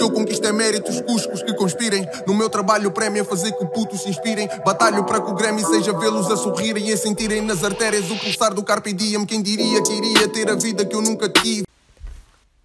que 0.00 0.04
eu 0.04 0.10
conquisto 0.10 0.46
é 0.46 0.50
méritos, 0.50 0.98
cuscos 1.02 1.42
que 1.42 1.52
conspirem. 1.52 2.06
No 2.26 2.32
meu 2.32 2.48
trabalho, 2.48 2.88
o 2.88 2.92
prémio 2.92 3.20
é 3.20 3.24
fazer 3.24 3.52
que 3.52 3.62
o 3.62 3.68
puto 3.68 3.98
se 3.98 4.08
inspirem. 4.08 4.48
Batalho 4.64 5.04
para 5.04 5.20
que 5.20 5.30
o 5.30 5.34
Grammy 5.34 5.62
seja 5.62 5.92
vê-los 5.92 6.30
a 6.30 6.38
sorrirem 6.38 6.88
e 6.88 6.92
a 6.94 6.96
sentirem 6.96 7.42
nas 7.42 7.62
artérias 7.62 8.10
o 8.10 8.18
pulsar 8.18 8.54
do 8.54 8.64
Carpe 8.64 8.94
Diem. 8.94 9.26
Quem 9.26 9.42
diria 9.42 9.82
que 9.82 9.92
iria 9.92 10.26
ter 10.26 10.48
a 10.48 10.54
vida 10.54 10.86
que 10.86 10.96
eu 10.96 11.02
nunca 11.02 11.28
tive? 11.28 11.64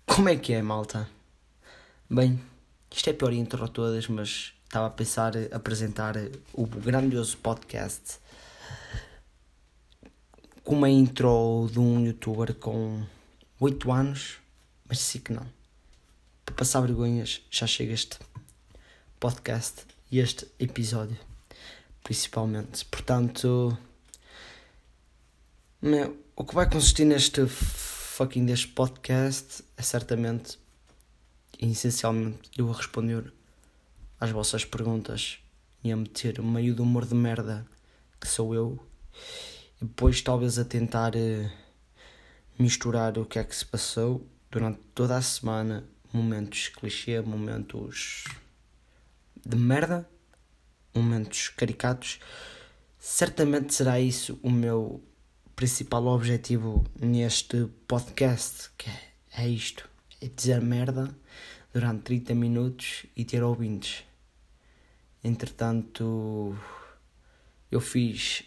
Como 0.05 0.29
é 0.29 0.37
que 0.37 0.53
é, 0.53 0.61
malta? 0.61 1.09
Bem, 2.09 2.39
isto 2.89 3.09
é 3.09 3.11
a 3.11 3.13
pior 3.13 3.33
intro 3.33 3.65
de 3.65 3.71
todas, 3.71 4.07
mas 4.07 4.53
estava 4.63 4.87
a 4.87 4.89
pensar 4.89 5.33
apresentar 5.51 6.15
o 6.53 6.65
grandioso 6.65 7.35
podcast 7.37 8.17
com 10.63 10.75
uma 10.75 10.89
intro 10.89 11.67
de 11.69 11.79
um 11.79 11.99
youtuber 11.99 12.55
com 12.55 13.03
8 13.59 13.91
anos, 13.91 14.37
mas 14.87 14.99
sim 14.99 15.19
que 15.19 15.33
não. 15.33 15.45
Para 16.45 16.55
passar 16.55 16.81
vergonhas, 16.81 17.41
já 17.49 17.65
chega 17.65 17.93
este 17.93 18.19
podcast 19.19 19.81
e 20.11 20.19
este 20.19 20.47
episódio, 20.59 21.17
principalmente. 22.03 22.85
Portanto, 22.85 23.75
meu, 25.81 26.17
o 26.35 26.43
que 26.43 26.53
vai 26.53 26.69
consistir 26.69 27.05
neste 27.05 27.47
fucking 27.47 28.45
deste 28.45 28.67
podcast 28.67 29.63
é 29.75 29.81
certamente 29.81 30.59
e 31.59 31.71
essencialmente 31.71 32.49
eu 32.57 32.69
a 32.69 32.73
responder 32.73 33.33
às 34.19 34.29
vossas 34.29 34.63
perguntas 34.63 35.39
e 35.83 35.91
a 35.91 35.97
meter 35.97 36.39
o 36.39 36.43
meio 36.43 36.75
do 36.75 36.83
humor 36.83 37.05
de 37.05 37.15
merda 37.15 37.65
que 38.21 38.27
sou 38.27 38.53
eu 38.53 38.79
e 39.81 39.85
depois 39.85 40.21
talvez 40.21 40.59
a 40.59 40.65
tentar 40.65 41.15
uh, 41.15 41.51
misturar 42.57 43.17
o 43.17 43.25
que 43.25 43.39
é 43.39 43.43
que 43.43 43.55
se 43.55 43.65
passou 43.65 44.25
durante 44.49 44.79
toda 44.93 45.17
a 45.17 45.21
semana 45.21 45.83
momentos 46.15 46.69
clichê, 46.69 47.19
momentos 47.19 48.23
de 49.45 49.57
merda, 49.57 50.09
momentos 50.93 51.49
caricatos. 51.49 52.19
Certamente 52.97 53.73
será 53.73 53.99
isso 53.99 54.39
o 54.41 54.49
meu 54.49 55.03
principal 55.55 56.05
objetivo 56.07 56.85
neste 56.99 57.65
podcast, 57.87 58.71
que 58.77 58.89
é, 59.37 59.47
isto, 59.47 59.89
é 60.21 60.27
dizer 60.27 60.61
merda 60.61 61.13
durante 61.73 62.03
30 62.03 62.33
minutos 62.33 63.05
e 63.15 63.25
ter 63.25 63.43
ouvintes. 63.43 64.03
Entretanto, 65.21 66.57
eu 67.69 67.81
fiz 67.81 68.43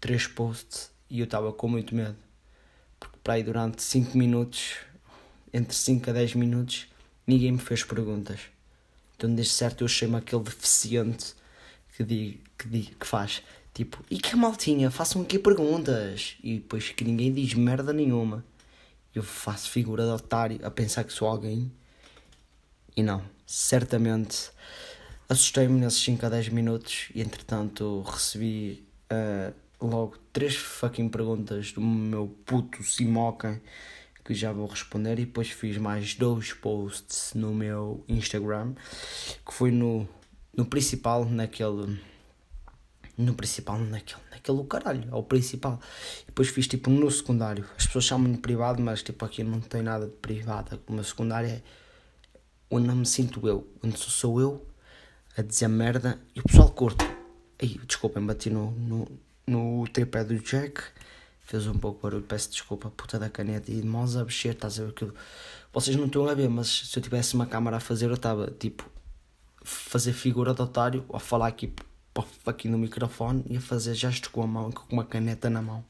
três 0.00 0.26
posts 0.26 0.90
e 1.10 1.20
eu 1.20 1.24
estava 1.24 1.52
com 1.52 1.68
muito 1.68 1.94
medo. 1.94 2.16
Porque 2.98 3.18
para 3.22 3.34
aí 3.34 3.42
durante 3.42 3.82
5 3.82 4.16
minutos 4.16 4.87
entre 5.52 5.74
5 5.74 6.10
a 6.10 6.12
10 6.12 6.34
minutos, 6.34 6.86
ninguém 7.26 7.52
me 7.52 7.58
fez 7.58 7.82
perguntas. 7.84 8.40
Então, 9.16 9.34
desde 9.34 9.52
certo, 9.52 9.84
eu 9.84 9.88
chamo 9.88 10.16
aquele 10.16 10.42
deficiente 10.42 11.34
que, 11.96 12.40
que, 12.56 12.80
que 12.94 13.06
faz 13.06 13.42
tipo, 13.74 14.04
e 14.10 14.18
que 14.18 14.34
maltinha, 14.36 14.90
façam 14.90 15.22
aqui 15.22 15.38
perguntas. 15.38 16.36
E 16.42 16.54
depois 16.54 16.90
que 16.90 17.04
ninguém 17.04 17.32
diz 17.32 17.54
merda 17.54 17.92
nenhuma. 17.92 18.44
Eu 19.14 19.22
faço 19.22 19.70
figura 19.70 20.04
de 20.04 20.10
otário 20.10 20.60
a 20.64 20.70
pensar 20.70 21.04
que 21.04 21.12
sou 21.12 21.28
alguém. 21.28 21.70
E 22.96 23.02
não, 23.02 23.22
certamente 23.46 24.50
assustei-me 25.28 25.80
nesses 25.80 26.02
5 26.02 26.26
a 26.26 26.28
10 26.28 26.48
minutos 26.48 27.08
e 27.14 27.20
entretanto 27.20 28.02
recebi 28.02 28.84
uh, 29.12 29.54
logo 29.80 30.16
três 30.32 30.56
fucking 30.56 31.08
perguntas 31.08 31.72
do 31.72 31.80
meu 31.80 32.28
puto 32.44 32.82
Simoca 32.82 33.60
que 34.28 34.34
já 34.34 34.52
vou 34.52 34.66
responder 34.66 35.18
e 35.18 35.24
depois 35.24 35.48
fiz 35.48 35.78
mais 35.78 36.14
dois 36.14 36.52
posts 36.52 37.32
no 37.34 37.54
meu 37.54 38.04
Instagram 38.06 38.74
que 39.46 39.54
foi 39.54 39.70
no, 39.70 40.06
no 40.54 40.66
principal 40.66 41.24
naquele 41.24 41.98
no 43.16 43.32
principal 43.32 43.78
naquele 43.78 44.20
naquele 44.30 44.64
caralho 44.64 45.08
ao 45.10 45.22
principal. 45.22 45.80
E 46.24 46.26
depois 46.26 46.48
fiz 46.48 46.68
tipo 46.68 46.90
no 46.90 47.10
secundário. 47.10 47.64
As 47.78 47.86
pessoas 47.86 48.04
chamam 48.04 48.30
de 48.30 48.36
privado 48.36 48.82
mas 48.82 49.02
tipo 49.02 49.24
aqui 49.24 49.42
não 49.42 49.60
tem 49.62 49.80
nada 49.80 50.04
de 50.04 50.16
privado. 50.16 50.78
O 50.86 50.92
meu 50.92 51.04
secundário 51.04 51.48
é 51.48 51.62
onde 52.70 52.86
não 52.86 52.96
me 52.96 53.06
sinto 53.06 53.48
eu 53.48 53.66
onde 53.82 53.98
sou, 53.98 54.10
sou 54.10 54.40
eu 54.42 54.66
a 55.38 55.40
dizer 55.40 55.68
merda 55.68 56.20
e 56.36 56.40
o 56.40 56.42
pessoal 56.42 56.70
curte. 56.70 57.02
Ei, 57.58 57.80
desculpem 57.86 58.26
bati 58.26 58.50
no, 58.50 58.72
no, 58.72 59.08
no 59.46 59.88
tripé 59.88 60.22
do 60.22 60.38
Jack 60.38 60.82
fez 61.48 61.66
um 61.66 61.78
pouco 61.78 61.96
de 61.96 62.02
barulho, 62.02 62.22
peço 62.24 62.50
desculpa, 62.50 62.90
puta 62.90 63.18
da 63.18 63.30
caneta 63.30 63.72
e 63.72 63.80
de 63.80 63.86
mãos 63.86 64.14
a 64.16 64.22
mexer, 64.22 64.50
estás 64.50 64.78
a 64.78 64.84
ver 64.84 64.90
aquilo. 64.90 65.14
Vocês 65.72 65.96
não 65.96 66.04
estão 66.04 66.28
a 66.28 66.34
ver, 66.34 66.46
mas 66.46 66.68
se 66.68 66.98
eu 66.98 67.02
tivesse 67.02 67.34
uma 67.34 67.46
câmara 67.46 67.78
a 67.78 67.80
fazer, 67.80 68.04
eu 68.04 68.14
estava 68.14 68.50
tipo, 68.50 68.84
fazer 69.64 70.12
figura 70.12 70.52
de 70.52 70.60
otário, 70.60 71.06
a 71.10 71.18
falar 71.18 71.46
aqui, 71.46 71.72
aqui 72.44 72.68
no 72.68 72.76
microfone 72.76 73.42
e 73.48 73.56
a 73.56 73.60
fazer 73.62 73.94
gestos 73.94 74.28
com 74.30 74.42
a 74.42 74.46
mão, 74.46 74.70
com 74.70 74.92
uma 74.94 75.06
caneta 75.06 75.48
na 75.48 75.62
mão. 75.62 75.82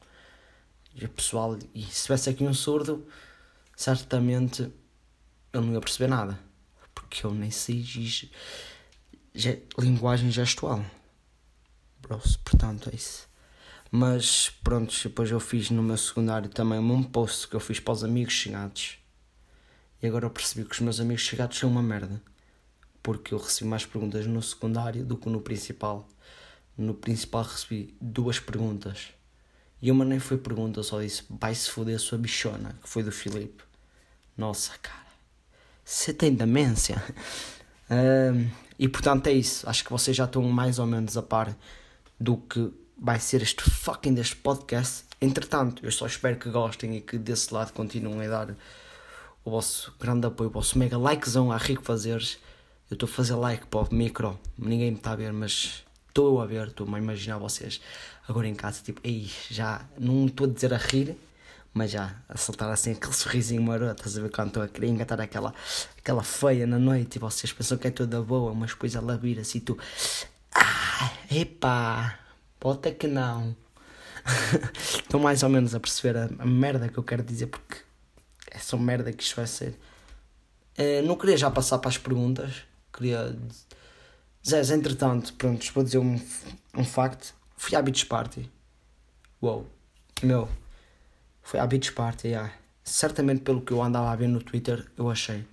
E 0.95 1.05
pessoal, 1.09 1.59
e 1.75 1.83
se 1.83 2.03
tivesse 2.03 2.29
aqui 2.29 2.45
um 2.45 2.53
surdo, 2.53 3.05
certamente 3.75 4.61
ele 5.53 5.65
não 5.65 5.73
ia 5.73 5.81
perceber 5.81 6.07
nada, 6.07 6.39
porque 6.95 7.25
eu 7.25 7.33
nem 7.33 7.51
sei 7.51 7.81
ge, 7.81 8.31
linguagem 9.77 10.31
gestual. 10.31 10.85
Bros, 12.01 12.37
portanto 12.37 12.89
é 12.89 12.95
isso. 12.95 13.27
Mas 13.91 14.49
pronto, 14.63 14.93
depois 15.03 15.31
eu 15.31 15.39
fiz 15.39 15.71
no 15.71 15.81
meu 15.81 15.97
secundário 15.97 16.49
também 16.49 16.77
um 16.79 17.03
post 17.03 17.47
que 17.47 17.55
eu 17.55 17.59
fiz 17.59 17.79
para 17.79 17.93
os 17.93 18.03
amigos 18.03 18.33
chegados. 18.33 18.99
E 20.01 20.07
agora 20.07 20.25
eu 20.25 20.29
percebi 20.29 20.67
que 20.67 20.73
os 20.73 20.79
meus 20.79 20.99
amigos 20.99 21.23
chegados 21.23 21.57
são 21.57 21.69
uma 21.69 21.81
merda. 21.81 22.21
Porque 23.01 23.33
eu 23.33 23.39
recebi 23.39 23.69
mais 23.69 23.85
perguntas 23.85 24.27
no 24.27 24.41
secundário 24.41 25.03
do 25.03 25.17
que 25.17 25.27
no 25.29 25.41
principal. 25.41 26.07
No 26.77 26.93
principal 26.93 27.43
recebi 27.43 27.95
duas 27.99 28.39
perguntas. 28.39 29.07
E 29.81 29.91
uma 29.91 30.05
nem 30.05 30.19
foi 30.19 30.37
pergunta, 30.37 30.83
só 30.83 31.01
disse 31.01 31.23
vai-se 31.29 31.69
foder 31.69 31.99
sua 31.99 32.17
bichona, 32.17 32.77
que 32.81 32.89
foi 32.89 33.01
do 33.01 33.11
Filipe. 33.11 33.63
Nossa, 34.37 34.77
cara. 34.81 35.07
Você 35.83 36.13
tem 36.13 36.33
demência? 36.33 37.01
Um, 37.91 38.47
e 38.77 38.87
portanto 38.87 39.25
é 39.25 39.33
isso. 39.33 39.67
Acho 39.67 39.83
que 39.83 39.89
vocês 39.89 40.15
já 40.15 40.25
estão 40.25 40.43
mais 40.43 40.77
ou 40.77 40.85
menos 40.85 41.17
a 41.17 41.23
par 41.23 41.57
do 42.19 42.37
que 42.37 42.71
vai 43.01 43.19
ser 43.19 43.41
este 43.41 43.63
fucking 43.63 44.13
deste 44.13 44.35
podcast. 44.35 45.05
Entretanto, 45.21 45.85
eu 45.85 45.91
só 45.91 46.05
espero 46.05 46.37
que 46.37 46.49
gostem 46.49 46.97
e 46.97 47.01
que 47.01 47.17
desse 47.17 47.53
lado 47.53 47.71
continuem 47.73 48.27
a 48.27 48.29
dar 48.29 48.55
o 49.43 49.51
vosso 49.51 49.93
grande 49.99 50.27
apoio, 50.27 50.49
o 50.49 50.53
vosso 50.53 50.77
mega 50.77 50.97
likezão 50.97 51.51
a 51.51 51.57
Rico 51.57 51.83
Fazeres. 51.83 52.37
Eu 52.89 52.95
estou 52.95 53.07
a 53.07 53.11
fazer 53.11 53.35
like 53.35 53.67
para 53.67 53.79
o 53.81 53.93
micro, 53.93 54.39
ninguém 54.57 54.91
me 54.91 54.97
está 54.97 55.11
a 55.11 55.15
ver, 55.15 55.31
mas 55.31 55.83
estou 56.07 56.41
a 56.41 56.45
ver, 56.45 56.67
estou 56.67 56.87
a 56.93 56.97
imaginar 56.97 57.37
vocês 57.37 57.79
agora 58.27 58.47
em 58.47 58.55
casa, 58.55 58.81
tipo, 58.83 58.99
ei, 59.03 59.29
já 59.49 59.81
não 59.97 60.25
estou 60.25 60.47
a 60.47 60.49
dizer 60.49 60.73
a 60.73 60.77
rir, 60.77 61.15
mas 61.73 61.91
já 61.91 62.15
a 62.27 62.37
soltar 62.37 62.69
assim 62.71 62.91
aquele 62.91 63.13
sorrisinho 63.13 63.61
maroto, 63.61 64.01
estás 64.01 64.17
a 64.17 64.21
ver 64.21 64.29
quando 64.31 64.49
estou 64.49 64.63
a 64.63 64.67
querer 64.67 64.87
engatar 64.87 65.19
aquela, 65.21 65.53
aquela 65.97 66.23
feia 66.23 66.67
na 66.67 66.77
noite 66.77 67.15
e 67.15 67.19
vocês 67.19 67.53
pensam 67.53 67.77
que 67.77 67.87
é 67.87 67.91
toda 67.91 68.21
boa, 68.21 68.53
mas 68.53 68.71
depois 68.71 68.95
ela 68.95 69.17
vira 69.17 69.41
assim, 69.41 69.59
tu, 69.59 69.77
ah, 70.53 71.11
epá, 71.31 72.19
Pode 72.59 72.91
que 72.91 73.07
não. 73.07 73.55
Estou 74.83 75.19
mais 75.19 75.43
ou 75.43 75.49
menos 75.49 75.73
a 75.73 75.79
perceber 75.79 76.17
a, 76.17 76.29
a, 76.39 76.45
merda 76.45 76.89
que 76.89 76.97
eu 76.97 77.03
quero 77.03 77.23
dizer, 77.23 77.47
porque 77.47 77.77
é 78.51 78.57
só 78.59 78.77
merda 78.77 79.13
que 79.13 79.23
isto 79.23 79.37
vai 79.37 79.47
ser. 79.47 79.79
Uh, 80.77 81.05
não 81.05 81.15
queria 81.15 81.37
já 81.37 81.49
passar 81.49 81.79
para 81.79 81.89
as 81.89 81.97
perguntas. 81.97 82.63
Queria. 82.91 83.35
Zé, 84.47 84.61
entretanto, 84.73 85.33
pronto, 85.35 85.65
vou 85.73 85.83
dizer 85.83 85.99
um, 85.99 86.19
um 86.75 86.83
facto. 86.83 87.33
Fui 87.55 87.77
à 87.77 87.81
Beach 87.81 88.05
Party. 88.05 88.49
Uou. 89.41 89.65
Meu. 90.21 90.49
Fui 91.41 91.59
à 91.59 91.65
Beach 91.65 91.93
Party, 91.93 92.29
yeah. 92.29 92.53
Certamente 92.83 93.41
pelo 93.41 93.61
que 93.61 93.71
eu 93.71 93.81
andava 93.81 94.11
a 94.11 94.15
ver 94.15 94.27
no 94.27 94.41
Twitter, 94.41 94.85
eu 94.97 95.09
achei. 95.09 95.45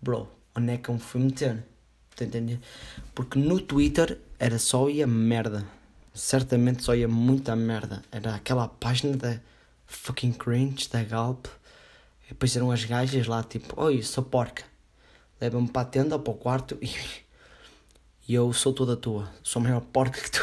Bro, 0.00 0.28
onde 0.54 0.72
é 0.72 0.76
que 0.76 0.88
eu 0.88 0.94
me 0.94 1.00
fui 1.00 1.20
meter? 1.20 1.64
Tá? 2.14 2.24
Porque 3.14 3.38
no 3.38 3.60
Twitter 3.60 4.20
era 4.38 4.58
só 4.58 4.88
ia 4.88 5.06
merda 5.06 5.66
certamente 6.14 6.84
só 6.84 6.94
ia 6.94 7.08
muita 7.08 7.56
merda. 7.56 8.02
Era 8.10 8.36
aquela 8.36 8.68
página 8.68 9.16
da 9.16 9.40
fucking 9.86 10.32
cringe 10.32 10.88
da 10.88 11.02
Galp. 11.02 11.46
E 12.24 12.28
depois 12.28 12.56
eram 12.56 12.70
as 12.70 12.84
gajas 12.84 13.26
lá 13.26 13.42
tipo, 13.42 13.80
oi, 13.82 14.02
sou 14.02 14.22
porca. 14.24 14.64
Leva-me 15.40 15.68
para 15.68 15.82
a 15.82 15.84
tenda 15.84 16.14
ou 16.14 16.22
para 16.22 16.32
o 16.32 16.36
quarto 16.36 16.78
e, 16.80 16.88
e 18.28 18.34
eu 18.34 18.52
sou 18.52 18.72
toda 18.72 18.96
tua. 18.96 19.30
Sou 19.42 19.60
a 19.60 19.64
maior 19.64 19.80
porca 19.80 20.20
que 20.20 20.30
tu. 20.30 20.40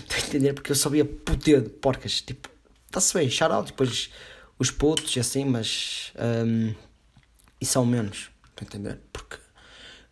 Estás 0.00 0.24
a 0.24 0.26
entender? 0.26 0.54
Porque 0.54 0.72
eu 0.72 0.76
só 0.76 0.88
via 0.88 1.04
puteiro 1.04 1.62
de 1.62 1.68
porcas. 1.68 2.22
Tipo, 2.22 2.48
está-se 2.86 3.12
bem, 3.14 3.28
shout 3.28 3.52
out. 3.52 3.70
Depois 3.70 4.10
os 4.58 4.70
putos 4.70 5.14
e 5.14 5.20
assim, 5.20 5.44
mas. 5.44 6.12
Um, 6.16 6.74
e 7.60 7.66
são 7.66 7.84
menos. 7.84 8.30
Estás 8.50 8.62
a 8.62 8.64
entender? 8.64 9.00
Porque 9.12 9.36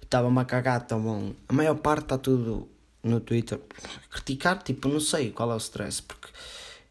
estava-me 0.03 0.39
a 0.39 0.45
cagar 0.45 0.87
tão 0.87 1.03
bom. 1.03 1.33
A 1.49 1.53
maior 1.53 1.75
parte 1.77 2.03
está 2.03 2.19
tudo 2.19 2.69
no 3.03 3.21
Twitter 3.21 3.61
criticar, 4.11 4.63
tipo, 4.63 4.89
não 4.89 5.01
sei 5.01 5.31
qual 5.31 5.51
é 5.51 5.55
o 5.55 5.59
stress, 5.59 6.03
porque 6.03 6.29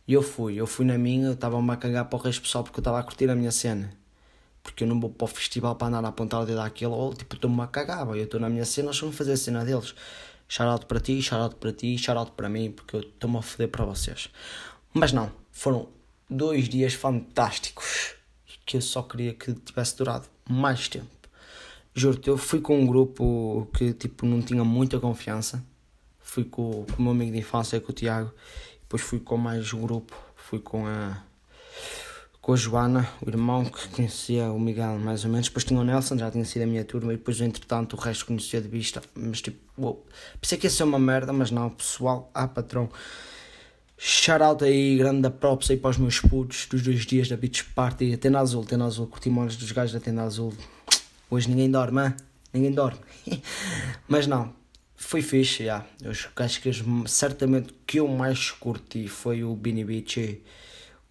eu 0.07 0.21
fui, 0.23 0.55
eu 0.55 0.65
fui 0.65 0.85
na 0.85 0.97
minha, 0.97 1.27
eu 1.27 1.33
estava-me 1.33 1.71
a 1.71 1.77
cagar 1.77 2.05
para 2.05 2.17
o 2.17 2.21
resto 2.21 2.41
pessoal 2.41 2.63
porque 2.63 2.79
eu 2.79 2.81
estava 2.81 2.99
a 2.99 3.03
curtir 3.03 3.29
a 3.29 3.35
minha 3.35 3.51
cena. 3.51 3.93
Porque 4.63 4.83
eu 4.83 4.87
não 4.87 4.99
vou 4.99 5.09
para 5.09 5.25
o 5.25 5.27
festival 5.27 5.75
para 5.75 5.87
andar 5.87 6.05
a 6.05 6.09
apontar 6.09 6.41
o 6.41 6.45
dedo 6.45 6.61
àquele, 6.61 6.91
ou 6.91 7.13
tipo, 7.13 7.35
estou-me 7.35 7.61
a 7.61 7.67
cagar, 7.67 8.07
eu 8.07 8.23
estou 8.23 8.39
na 8.39 8.49
minha 8.49 8.65
cena, 8.65 8.87
eles 8.87 8.99
vão 8.99 9.11
fazer 9.11 9.33
a 9.33 9.37
cena 9.37 9.63
deles. 9.63 9.93
Shoutout 10.47 10.87
para 10.87 10.99
ti, 10.99 11.21
shoutout 11.21 11.55
para 11.57 11.71
ti, 11.71 11.97
shoutout 11.97 12.31
para 12.31 12.49
mim, 12.49 12.71
porque 12.71 12.95
eu 12.95 13.01
estou-me 13.01 13.37
a 13.37 13.41
foder 13.41 13.69
para 13.69 13.85
vocês. 13.85 14.29
Mas 14.93 15.13
não, 15.13 15.31
foram 15.51 15.87
dois 16.29 16.67
dias 16.67 16.93
fantásticos 16.93 18.15
que 18.65 18.77
eu 18.77 18.81
só 18.81 19.01
queria 19.01 19.33
que 19.33 19.53
tivesse 19.53 19.97
durado 19.97 20.27
mais 20.47 20.87
tempo. 20.87 21.07
Juro-te, 21.93 22.27
eu 22.27 22.37
fui 22.37 22.61
com 22.61 22.79
um 22.79 22.85
grupo 22.85 23.67
que 23.73 23.93
tipo 23.93 24.25
não 24.25 24.41
tinha 24.41 24.63
muita 24.63 24.99
confiança. 24.99 25.63
Fui 26.29 26.43
com, 26.43 26.85
com 26.85 26.99
o 26.99 27.01
meu 27.01 27.11
amigo 27.11 27.31
de 27.31 27.39
infância, 27.39 27.81
com 27.81 27.91
o 27.91 27.95
Tiago. 27.95 28.31
Depois 28.81 29.01
fui 29.01 29.19
com 29.19 29.35
mais 29.35 29.73
um 29.73 29.81
grupo. 29.81 30.15
Fui 30.35 30.59
com 30.59 30.85
a, 30.85 31.23
com 32.39 32.53
a 32.53 32.55
Joana, 32.55 33.09
o 33.25 33.27
irmão 33.27 33.65
que 33.65 33.87
conhecia 33.89 34.51
o 34.51 34.59
Miguel 34.59 34.99
mais 34.99 35.25
ou 35.25 35.31
menos. 35.31 35.47
Depois 35.47 35.63
tinha 35.63 35.79
o 35.79 35.83
Nelson, 35.83 36.19
já 36.19 36.29
tinha 36.29 36.45
sido 36.45 36.61
a 36.61 36.65
minha 36.67 36.85
turma. 36.85 37.13
E 37.13 37.17
depois, 37.17 37.41
entretanto, 37.41 37.95
o 37.95 37.99
resto 37.99 38.27
conhecia 38.27 38.61
de 38.61 38.67
vista. 38.67 39.01
Mas 39.15 39.41
tipo, 39.41 39.57
uou. 39.75 40.05
pensei 40.39 40.59
que 40.59 40.67
ia 40.67 40.69
ser 40.69 40.83
uma 40.83 40.99
merda, 40.99 41.33
mas 41.33 41.49
não, 41.49 41.67
pessoal, 41.71 42.29
ah 42.31 42.47
patrão. 42.47 42.91
Shoutout 43.97 44.63
aí, 44.63 44.99
grande 44.99 45.31
props 45.31 45.71
aí 45.71 45.77
para 45.77 45.89
os 45.89 45.97
meus 45.97 46.19
putos 46.19 46.67
dos 46.67 46.83
dois 46.83 47.07
dias 47.07 47.27
da 47.27 47.37
Beach 47.37 47.65
Party. 47.73 48.13
A 48.13 48.17
Tenda 48.19 48.39
Azul, 48.39 48.63
Tenda 48.63 48.85
Azul, 48.85 49.07
curti 49.07 49.31
dos 49.31 49.71
gajos 49.71 49.93
da 49.93 49.99
Tenda 49.99 50.21
Azul. 50.21 50.53
Hoje 51.27 51.49
ninguém 51.49 51.71
dorme, 51.71 52.05
hein? 52.05 52.13
ninguém 52.53 52.71
dorme. 52.71 52.99
Mas 54.07 54.27
não, 54.27 54.53
foi 54.99 55.21
fixe. 55.21 55.63
Yeah. 55.63 55.85
Os 56.05 56.25
que 56.57 56.71
certamente 57.07 57.73
que 57.87 57.99
eu 57.99 58.07
mais 58.07 58.51
curti 58.51 59.07
foi 59.07 59.43
o 59.43 59.55
Bini 59.55 59.83
Beach, 59.83 60.43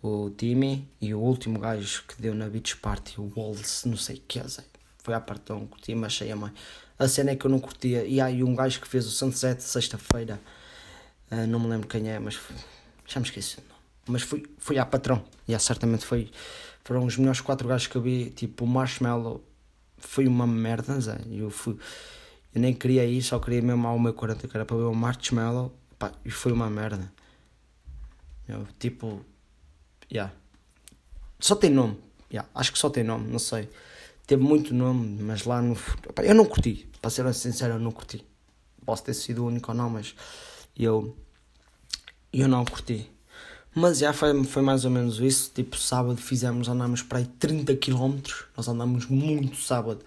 o 0.03 0.31
Timmy 0.31 0.87
e 1.01 1.15
o 1.15 1.19
último 1.19 1.59
gajo 1.59 2.05
que 2.07 2.21
deu 2.21 2.35
na 2.35 2.49
Beach 2.49 2.77
Party, 2.77 3.21
o 3.21 3.33
Walls, 3.35 3.85
não 3.87 3.97
sei 3.97 4.23
que 4.29 4.39
é, 4.39 4.45
foi 4.99 5.15
à 5.15 5.21
partão, 5.21 5.67
curti, 5.67 5.95
mas 5.95 6.13
achei 6.13 6.31
a 6.31 6.37
mãe. 6.37 6.53
A 6.99 7.09
cena 7.09 7.31
é 7.31 7.37
que 7.37 7.47
eu 7.47 7.51
não 7.51 7.59
curtia. 7.59 8.05
E 8.05 8.21
há 8.21 8.27
aí 8.27 8.45
um 8.45 8.55
gajo 8.55 8.81
que 8.81 8.87
fez 8.87 9.07
o 9.07 9.11
Sunset 9.11 9.63
sexta-feira, 9.63 10.39
uh, 11.31 11.47
não 11.47 11.59
me 11.59 11.69
lembro 11.69 11.89
quem 11.89 12.11
é, 12.11 12.19
mas 12.19 12.39
já 13.07 13.21
me 13.21 13.27
esqueci. 13.27 13.57
Mas 14.07 14.23
fui, 14.23 14.45
fui 14.59 14.79
à 14.79 14.85
patrão. 14.85 15.25
E 15.47 15.53
yeah, 15.53 15.65
certamente 15.65 16.05
foi. 16.05 16.31
Foram 16.85 17.05
os 17.05 17.17
melhores 17.17 17.41
quatro 17.41 17.69
gajos 17.69 17.87
que 17.87 17.97
eu 17.97 18.03
vi. 18.03 18.31
Tipo, 18.31 18.65
o 18.65 18.67
Marshmallow 18.67 19.43
foi 19.99 20.27
uma 20.27 20.47
merda, 20.47 20.99
Zé. 21.01 21.19
Eu, 21.31 21.51
fui, 21.51 21.77
eu 22.55 22.61
nem 22.61 22.75
queria 22.75 23.05
ir, 23.05 23.23
só 23.23 23.39
queria 23.39 23.63
mesmo 23.63 23.87
ao 23.87 23.99
meu 23.99 24.15
40 24.15 24.49
que 24.49 24.57
era 24.57 24.65
para 24.65 24.77
ver 24.77 24.85
o 24.85 24.95
Marshmallow. 24.95 25.73
Pá, 25.99 26.13
e 26.25 26.31
foi 26.31 26.53
uma 26.53 26.71
merda. 26.71 27.13
Eu, 28.49 28.67
tipo. 28.79 29.25
Yeah. 30.11 30.33
Só 31.39 31.55
tem 31.55 31.71
nome. 31.71 31.99
Yeah, 32.31 32.49
acho 32.55 32.73
que 32.73 32.79
só 32.79 32.91
tem 32.91 33.05
nome, 33.05 33.31
não 33.31 33.39
sei. 33.39 33.69
Teve 34.27 34.43
muito 34.43 34.75
nome, 34.75 35.23
mas 35.23 35.45
lá 35.45 35.61
no. 35.61 35.77
Pá, 36.15 36.23
eu 36.25 36.35
não 36.35 36.45
curti. 36.45 36.89
Para 37.01 37.11
ser 37.11 37.33
sincero, 37.35 37.75
eu 37.75 37.79
não 37.79 37.93
curti. 37.93 38.25
Posso 38.85 39.05
ter 39.05 39.15
sido 39.15 39.45
o 39.45 39.47
único 39.47 39.71
ou 39.71 39.77
não, 39.77 39.91
mas 39.91 40.15
eu 40.77 41.17
eu 42.33 42.49
não 42.49 42.65
curti. 42.65 43.11
Mas 43.75 43.99
já 43.99 44.13
foi, 44.13 44.45
foi 44.45 44.63
mais 44.63 44.85
ou 44.85 44.91
menos 44.91 45.21
isso. 45.21 45.51
Tipo, 45.55 45.77
sábado 45.77 46.17
fizemos, 46.17 46.69
andámos 46.69 47.03
para 47.03 47.19
aí 47.19 47.27
30 47.27 47.77
km. 47.77 48.19
Nós 48.57 48.69
andámos 48.69 49.07
muito 49.07 49.57
sábado 49.57 50.05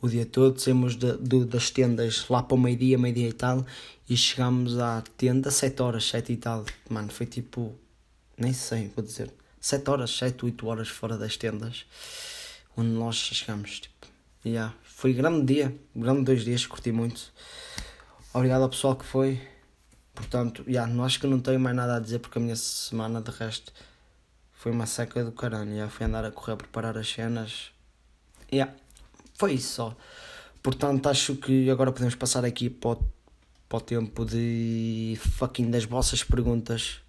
o 0.00 0.08
dia 0.08 0.26
todo. 0.26 0.58
Saímos 0.58 0.96
de, 0.96 1.16
de, 1.18 1.44
das 1.44 1.70
tendas 1.70 2.28
lá 2.28 2.42
para 2.42 2.54
o 2.54 2.58
meio-dia, 2.58 2.98
meio-dia 2.98 3.28
e 3.28 3.32
tal. 3.32 3.64
E 4.08 4.16
chegámos 4.16 4.78
à 4.78 5.02
tenda 5.16 5.50
7 5.50 5.82
horas, 5.82 6.04
7 6.08 6.32
e 6.32 6.36
tal. 6.36 6.64
Mano, 6.88 7.10
foi 7.10 7.26
tipo. 7.26 7.74
Nem 8.36 8.52
sei, 8.52 8.90
vou 8.94 9.04
dizer. 9.04 9.32
7 9.60 9.90
horas, 9.90 10.10
7, 10.16 10.44
8 10.44 10.66
horas 10.66 10.88
fora 10.88 11.18
das 11.18 11.36
tendas. 11.36 11.84
Onde 12.76 12.90
nós 12.90 13.16
chegamos. 13.16 13.80
Tipo, 13.80 14.06
yeah. 14.44 14.74
Foi 14.82 15.12
grande 15.12 15.46
dia, 15.54 15.74
grande 15.94 16.24
dois 16.24 16.44
dias, 16.44 16.66
curti 16.66 16.92
muito. 16.92 17.32
Obrigado 18.32 18.62
ao 18.62 18.68
pessoal 18.68 18.96
que 18.96 19.04
foi. 19.04 19.40
Portanto, 20.14 20.64
yeah, 20.66 20.92
não 20.92 21.04
acho 21.04 21.18
que 21.18 21.26
não 21.26 21.40
tenho 21.40 21.58
mais 21.58 21.74
nada 21.74 21.96
a 21.96 22.00
dizer 22.00 22.18
porque 22.18 22.38
a 22.38 22.40
minha 22.40 22.56
semana 22.56 23.20
de 23.20 23.30
resto 23.30 23.72
foi 24.52 24.72
uma 24.72 24.86
seca 24.86 25.24
do 25.24 25.32
caralho. 25.32 25.70
Yeah, 25.70 25.90
fui 25.90 26.04
andar 26.04 26.24
a 26.24 26.30
correr 26.30 26.52
a 26.52 26.56
preparar 26.56 26.98
as 26.98 27.08
cenas. 27.08 27.70
Yeah, 28.52 28.74
foi 29.40 29.54
isso 29.54 29.74
só. 29.76 29.96
Portanto, 30.62 31.08
acho 31.08 31.34
que 31.36 31.70
agora 31.70 31.90
podemos 31.90 32.14
passar 32.14 32.44
aqui 32.44 32.68
para 32.68 32.90
o, 32.90 33.04
para 33.66 33.78
o 33.78 33.80
tempo 33.80 34.26
de 34.26 35.18
fucking 35.38 35.70
das 35.70 35.84
vossas 35.84 36.22
perguntas. 36.22 37.00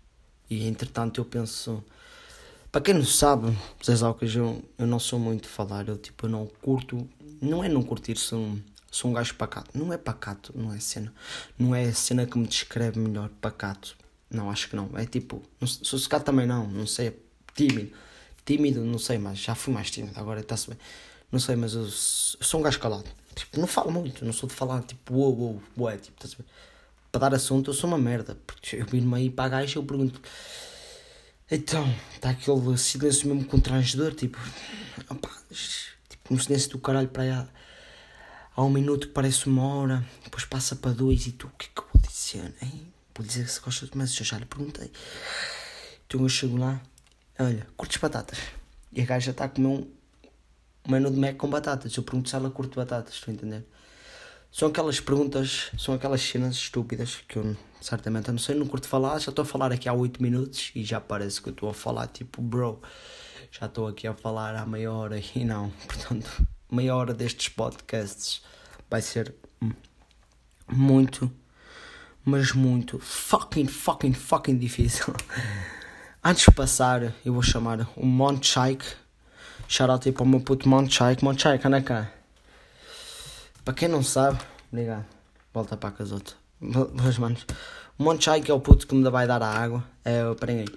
E 0.49 0.65
entretanto 0.65 1.19
eu 1.19 1.25
penso. 1.25 1.83
Para 2.71 2.79
quem 2.79 2.93
não 2.93 3.03
sabe, 3.03 3.53
Zé 3.85 3.93
Zalcas, 3.93 4.33
eu, 4.33 4.63
não 4.77 4.97
sou 4.97 5.19
muito 5.19 5.49
falar. 5.49 5.89
Eu 5.89 5.97
tipo, 5.97 6.25
eu 6.25 6.29
não 6.29 6.47
curto. 6.61 7.05
Não 7.41 7.61
é 7.61 7.67
não 7.67 7.83
curtir, 7.83 8.17
sou 8.17 8.57
sou 8.89 9.11
um 9.11 9.13
gajo 9.13 9.35
pacato. 9.35 9.77
Não 9.77 9.91
é 9.91 9.97
pacato, 9.97 10.53
não 10.55 10.73
é 10.73 10.79
cena. 10.79 11.13
Não 11.59 11.75
é 11.75 11.91
cena 11.91 12.25
que 12.25 12.37
me 12.37 12.47
descreve 12.47 12.97
melhor, 12.97 13.29
pacato. 13.41 13.97
Não, 14.29 14.49
acho 14.49 14.69
que 14.69 14.75
não. 14.77 14.89
É 14.95 15.05
tipo, 15.05 15.43
sossegado 15.65 16.23
também 16.23 16.47
não, 16.47 16.65
não 16.67 16.87
sei, 16.87 17.13
tímido. 17.53 17.91
Tímido, 18.45 18.85
não 18.85 18.99
sei, 18.99 19.17
mas 19.17 19.37
já 19.39 19.53
fui 19.53 19.73
mais 19.73 19.91
tímido, 19.91 20.17
agora 20.17 20.39
está-se 20.39 20.69
bem. 20.69 20.77
Não 21.31 21.39
sei, 21.39 21.55
mas 21.55 21.73
eu, 21.73 21.87
sou 21.89 22.59
um 22.59 22.63
gajo 22.63 22.79
calado. 22.79 23.05
Tipo, 23.33 23.59
não 23.59 23.67
falo 23.67 23.91
muito, 23.91 24.25
não 24.25 24.33
sou 24.33 24.49
de 24.49 24.55
falar 24.55 24.83
tipo, 24.83 25.13
uou, 25.13 25.37
uou, 25.37 25.63
uou, 25.77 25.97
tipo, 25.97 26.19
tá 26.19 26.27
bem? 26.37 26.45
Para 27.11 27.29
dar 27.29 27.35
assunto 27.35 27.69
eu 27.69 27.73
sou 27.73 27.89
uma 27.89 27.97
merda. 27.97 28.37
Porque 28.45 28.77
eu 28.77 28.85
vim-me 28.85 29.15
aí 29.15 29.29
para 29.29 29.45
a 29.45 29.49
gaja 29.49 29.75
e 29.75 29.77
eu 29.77 29.83
pergunto. 29.83 30.21
Então, 31.49 31.85
está 32.15 32.29
aquele 32.29 32.77
silêncio 32.77 33.27
mesmo 33.27 33.45
constrangedor, 33.45 34.13
tipo, 34.13 34.37
opa, 35.09 35.29
tipo, 36.09 36.33
um 36.33 36.39
silêncio 36.39 36.69
do 36.69 36.79
caralho 36.79 37.09
para 37.09 37.23
aí 37.23 37.47
há 38.55 38.63
um 38.63 38.69
minuto 38.69 39.07
que 39.07 39.13
parece 39.13 39.47
uma 39.47 39.65
hora, 39.65 40.05
depois 40.23 40.45
passa 40.45 40.75
para 40.75 40.91
dois 40.91 41.27
e 41.27 41.31
tu, 41.31 41.47
o 41.47 41.51
que 41.57 41.65
é 41.65 41.69
que 41.73 41.81
eu 41.81 41.87
vou 41.93 42.01
dizer? 42.01 42.53
Hein? 42.61 42.87
Vou 43.15 43.25
dizer 43.25 43.45
que 43.45 43.51
se 43.51 43.59
gosta 43.59 43.85
de 43.85 43.97
mas 43.97 44.17
eu 44.17 44.25
já 44.25 44.37
lhe 44.37 44.45
perguntei. 44.45 44.91
Então 46.07 46.21
eu 46.21 46.29
chego 46.29 46.57
lá, 46.57 46.81
olha, 47.39 47.67
curtes 47.75 47.97
batatas? 47.99 48.39
E 48.93 49.01
a 49.01 49.05
gaja 49.05 49.31
está 49.31 49.45
a 49.45 49.49
comer 49.49 49.67
um, 49.67 49.87
um 50.87 50.91
menu 50.91 51.11
de 51.11 51.19
Mac 51.19 51.37
com 51.37 51.49
batatas. 51.49 51.95
Eu 51.95 52.03
pergunto 52.03 52.29
se 52.29 52.35
ela 52.35 52.49
curte 52.49 52.75
batatas, 52.75 53.13
estou 53.15 53.31
a 53.31 53.35
entender? 53.35 53.65
São 54.51 54.67
aquelas 54.67 54.99
perguntas, 54.99 55.71
são 55.77 55.93
aquelas 55.93 56.21
cenas 56.21 56.55
estúpidas 56.55 57.23
que 57.27 57.37
eu 57.37 57.55
certamente 57.81 58.27
eu 58.27 58.33
não 58.33 58.39
sei, 58.39 58.55
não 58.55 58.67
curto 58.67 58.87
falar. 58.87 59.19
Já 59.19 59.31
estou 59.31 59.43
a 59.43 59.45
falar 59.45 59.71
aqui 59.71 59.89
há 59.89 59.93
8 59.93 60.21
minutos 60.21 60.71
e 60.75 60.83
já 60.83 61.01
parece 61.01 61.41
que 61.41 61.49
eu 61.49 61.53
estou 61.53 61.69
a 61.69 61.73
falar 61.73 62.07
tipo, 62.07 62.41
bro, 62.41 62.79
já 63.51 63.65
estou 63.65 63.87
aqui 63.87 64.07
a 64.07 64.13
falar 64.13 64.55
há 64.55 64.65
meia 64.65 64.91
hora 64.91 65.21
e 65.35 65.43
não, 65.43 65.69
portanto 65.87 66.45
meia 66.71 66.95
hora 66.95 67.13
destes 67.13 67.49
podcasts 67.49 68.41
vai 68.89 69.01
ser 69.01 69.33
muito, 70.71 71.29
mas 72.23 72.53
muito 72.53 72.99
fucking, 72.99 73.67
fucking, 73.67 74.13
fucking 74.13 74.57
difícil. 74.57 75.13
Antes 76.23 76.45
de 76.45 76.51
passar, 76.51 77.13
eu 77.25 77.33
vou 77.33 77.41
chamar 77.41 77.89
o 77.95 78.05
Monchike. 78.05 78.85
Shout 79.71 79.89
out 79.89 80.05
aí 80.05 80.11
para 80.11 80.23
o 80.23 80.27
meu 80.27 80.41
puto 80.41 80.67
Monchike. 80.67 81.23
Monchike, 81.23 81.65
anda 81.65 81.81
cá. 81.81 82.11
Para 83.63 83.73
quem 83.73 83.87
não 83.87 84.03
sabe, 84.03 84.37
obrigado. 84.69 85.05
Volta 85.53 85.77
para 85.77 85.87
a 85.87 85.91
casota. 85.93 86.33
Meus 86.59 87.17
manos. 87.17 87.45
O 87.97 88.03
Monchike 88.03 88.51
é 88.51 88.53
o 88.53 88.59
puto 88.59 88.85
que 88.85 88.93
me 88.93 89.09
vai 89.09 89.25
dar 89.25 89.41
a 89.41 89.47
água. 89.47 89.81
É, 90.03 90.21
peraí 90.35 90.59
aí. 90.59 90.67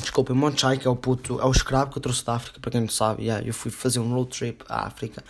desculpa, 0.00 0.32
o 0.32 0.36
Monchai, 0.36 0.78
que 0.78 0.86
é 0.86 0.90
o 0.90 0.96
puto, 0.96 1.38
é 1.38 1.44
o 1.44 1.50
escravo 1.50 1.90
que 1.90 1.98
eu 1.98 2.02
trouxe 2.02 2.24
da 2.24 2.36
África, 2.36 2.58
para 2.58 2.70
quem 2.70 2.80
não 2.80 2.88
sabe, 2.88 3.24
yeah, 3.24 3.46
eu 3.46 3.52
fui 3.52 3.70
fazer 3.70 3.98
um 3.98 4.14
road 4.14 4.30
trip 4.30 4.64
à 4.68 4.86
África 4.86 5.22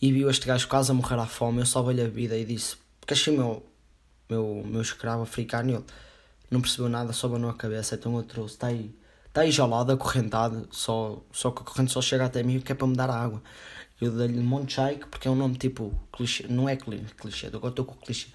e 0.00 0.12
vi 0.12 0.22
este 0.28 0.46
gajo 0.46 0.68
quase 0.68 0.92
a 0.92 0.94
morrer 0.94 1.18
à 1.18 1.26
fome, 1.26 1.60
eu 1.60 1.66
salvei-lhe 1.66 2.02
a 2.02 2.08
vida 2.08 2.36
e 2.36 2.44
disse, 2.44 2.76
porque 3.00 3.14
achei 3.14 3.36
meu, 3.36 3.64
meu, 4.28 4.62
meu 4.64 4.82
escravo 4.82 5.22
africano 5.22 5.70
e 5.70 5.74
ele 5.74 5.84
não 6.54 6.60
percebeu 6.60 6.88
nada, 6.88 7.12
só 7.12 7.28
banou 7.28 7.50
a 7.50 7.54
cabeça, 7.54 7.94
então 7.94 8.16
eu 8.16 8.22
trouxe, 8.22 8.54
está 8.54 8.68
aí, 8.68 8.94
está 9.26 9.42
aí 9.42 9.50
gelado, 9.50 9.92
acorrentado, 9.92 10.66
só, 10.70 11.22
só 11.30 11.50
que 11.50 11.62
a 11.62 11.64
corrente 11.64 11.92
só 11.92 12.00
chega 12.00 12.24
até 12.24 12.42
mim, 12.42 12.60
que 12.60 12.72
é 12.72 12.74
para 12.74 12.86
me 12.86 12.96
dar 12.96 13.10
água. 13.10 13.42
Eu 14.00 14.10
dei-lhe 14.10 14.40
Monchai, 14.40 14.96
porque 15.10 15.28
é 15.28 15.30
um 15.30 15.36
nome 15.36 15.56
tipo 15.56 15.92
clichê, 16.12 16.46
não 16.48 16.68
é 16.68 16.76
clichê, 16.76 17.46
agora 17.46 17.68
estou 17.68 17.84
com 17.84 17.94
clichê, 17.94 18.28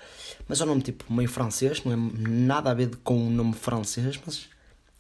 mas 0.48 0.62
é 0.62 0.64
um 0.64 0.68
nome 0.68 0.82
tipo 0.82 1.12
meio 1.12 1.30
francês, 1.30 1.84
não 1.84 1.92
é 1.92 1.96
nada 1.96 2.72
a 2.72 2.74
ver 2.74 2.96
com 3.04 3.16
o 3.16 3.28
um 3.28 3.30
nome 3.30 3.54
francês, 3.54 4.20
mas 4.26 4.50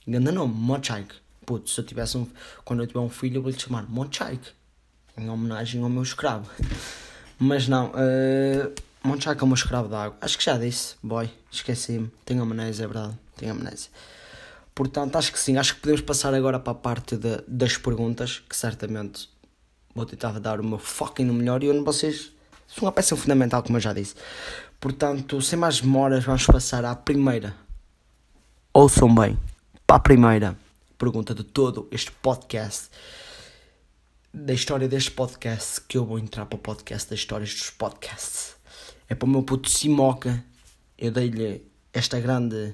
Ganda 0.09 0.31
nome, 0.31 0.55
Mochaik. 0.55 1.13
Putz, 1.45 1.71
se 1.71 1.81
eu 1.81 1.85
tivesse 1.85 2.17
um. 2.17 2.25
Quando 2.65 2.81
eu 2.81 2.87
tiver 2.87 2.99
um 2.99 3.09
filho, 3.09 3.37
eu 3.37 3.43
vou-lhe 3.43 3.59
chamar 3.59 3.87
Mochaik. 3.87 4.41
Em 5.15 5.29
homenagem 5.29 5.83
ao 5.83 5.89
meu 5.89 6.01
escravo. 6.01 6.49
Mas 7.37 7.67
não, 7.67 7.89
uh, 7.89 8.73
Mochaik 9.03 9.41
é 9.41 9.45
meu 9.45 9.55
escravo 9.55 9.87
d'água. 9.87 10.17
Acho 10.19 10.37
que 10.37 10.43
já 10.43 10.57
disse, 10.57 10.95
boy. 11.01 11.29
Esqueci-me. 11.51 12.11
Tenho 12.25 12.43
amnésia, 12.43 12.83
é 12.83 12.87
verdade. 12.87 13.17
Tenho 13.37 13.53
amnésia. 13.53 13.89
Portanto, 14.75 15.15
acho 15.15 15.31
que 15.31 15.39
sim. 15.39 15.57
Acho 15.57 15.75
que 15.75 15.81
podemos 15.81 16.01
passar 16.01 16.33
agora 16.33 16.59
para 16.59 16.71
a 16.71 16.75
parte 16.75 17.15
de, 17.15 17.41
das 17.47 17.77
perguntas, 17.77 18.41
que 18.47 18.55
certamente 18.55 19.29
vou 19.95 20.05
tentar 20.05 20.39
dar 20.39 20.59
o 20.59 20.63
meu 20.63 20.77
fucking 20.77 21.25
no 21.25 21.33
melhor 21.33 21.63
e 21.63 21.69
onde 21.69 21.83
vocês 21.83 22.31
são 22.67 22.85
uma 22.85 22.91
peça 22.91 23.15
fundamental, 23.15 23.63
como 23.63 23.77
eu 23.77 23.81
já 23.81 23.93
disse. 23.93 24.15
Portanto, 24.79 25.41
sem 25.41 25.57
mais 25.57 25.81
demoras, 25.81 26.23
vamos 26.23 26.45
passar 26.45 26.85
à 26.85 26.95
primeira. 26.95 27.55
Ouçam 28.73 29.13
bem 29.13 29.37
para 29.87 29.97
a 29.97 29.99
primeira 29.99 30.57
pergunta 30.97 31.33
de 31.33 31.43
todo 31.43 31.87
este 31.91 32.11
podcast. 32.11 32.89
Da 34.31 34.53
história 34.53 34.87
deste 34.87 35.09
podcast, 35.09 35.81
que 35.87 35.97
eu 35.97 36.05
vou 36.05 36.19
entrar 36.19 36.45
para 36.45 36.55
o 36.55 36.59
podcast 36.59 37.09
das 37.09 37.19
histórias 37.19 37.51
dos 37.51 37.71
podcasts. 37.71 38.58
É 39.09 39.15
para 39.15 39.25
o 39.25 39.29
meu 39.29 39.41
puto 39.41 39.67
Simoca. 39.67 40.43
Eu 40.95 41.11
dei-lhe 41.11 41.65
esta 41.91 42.19
grande 42.19 42.73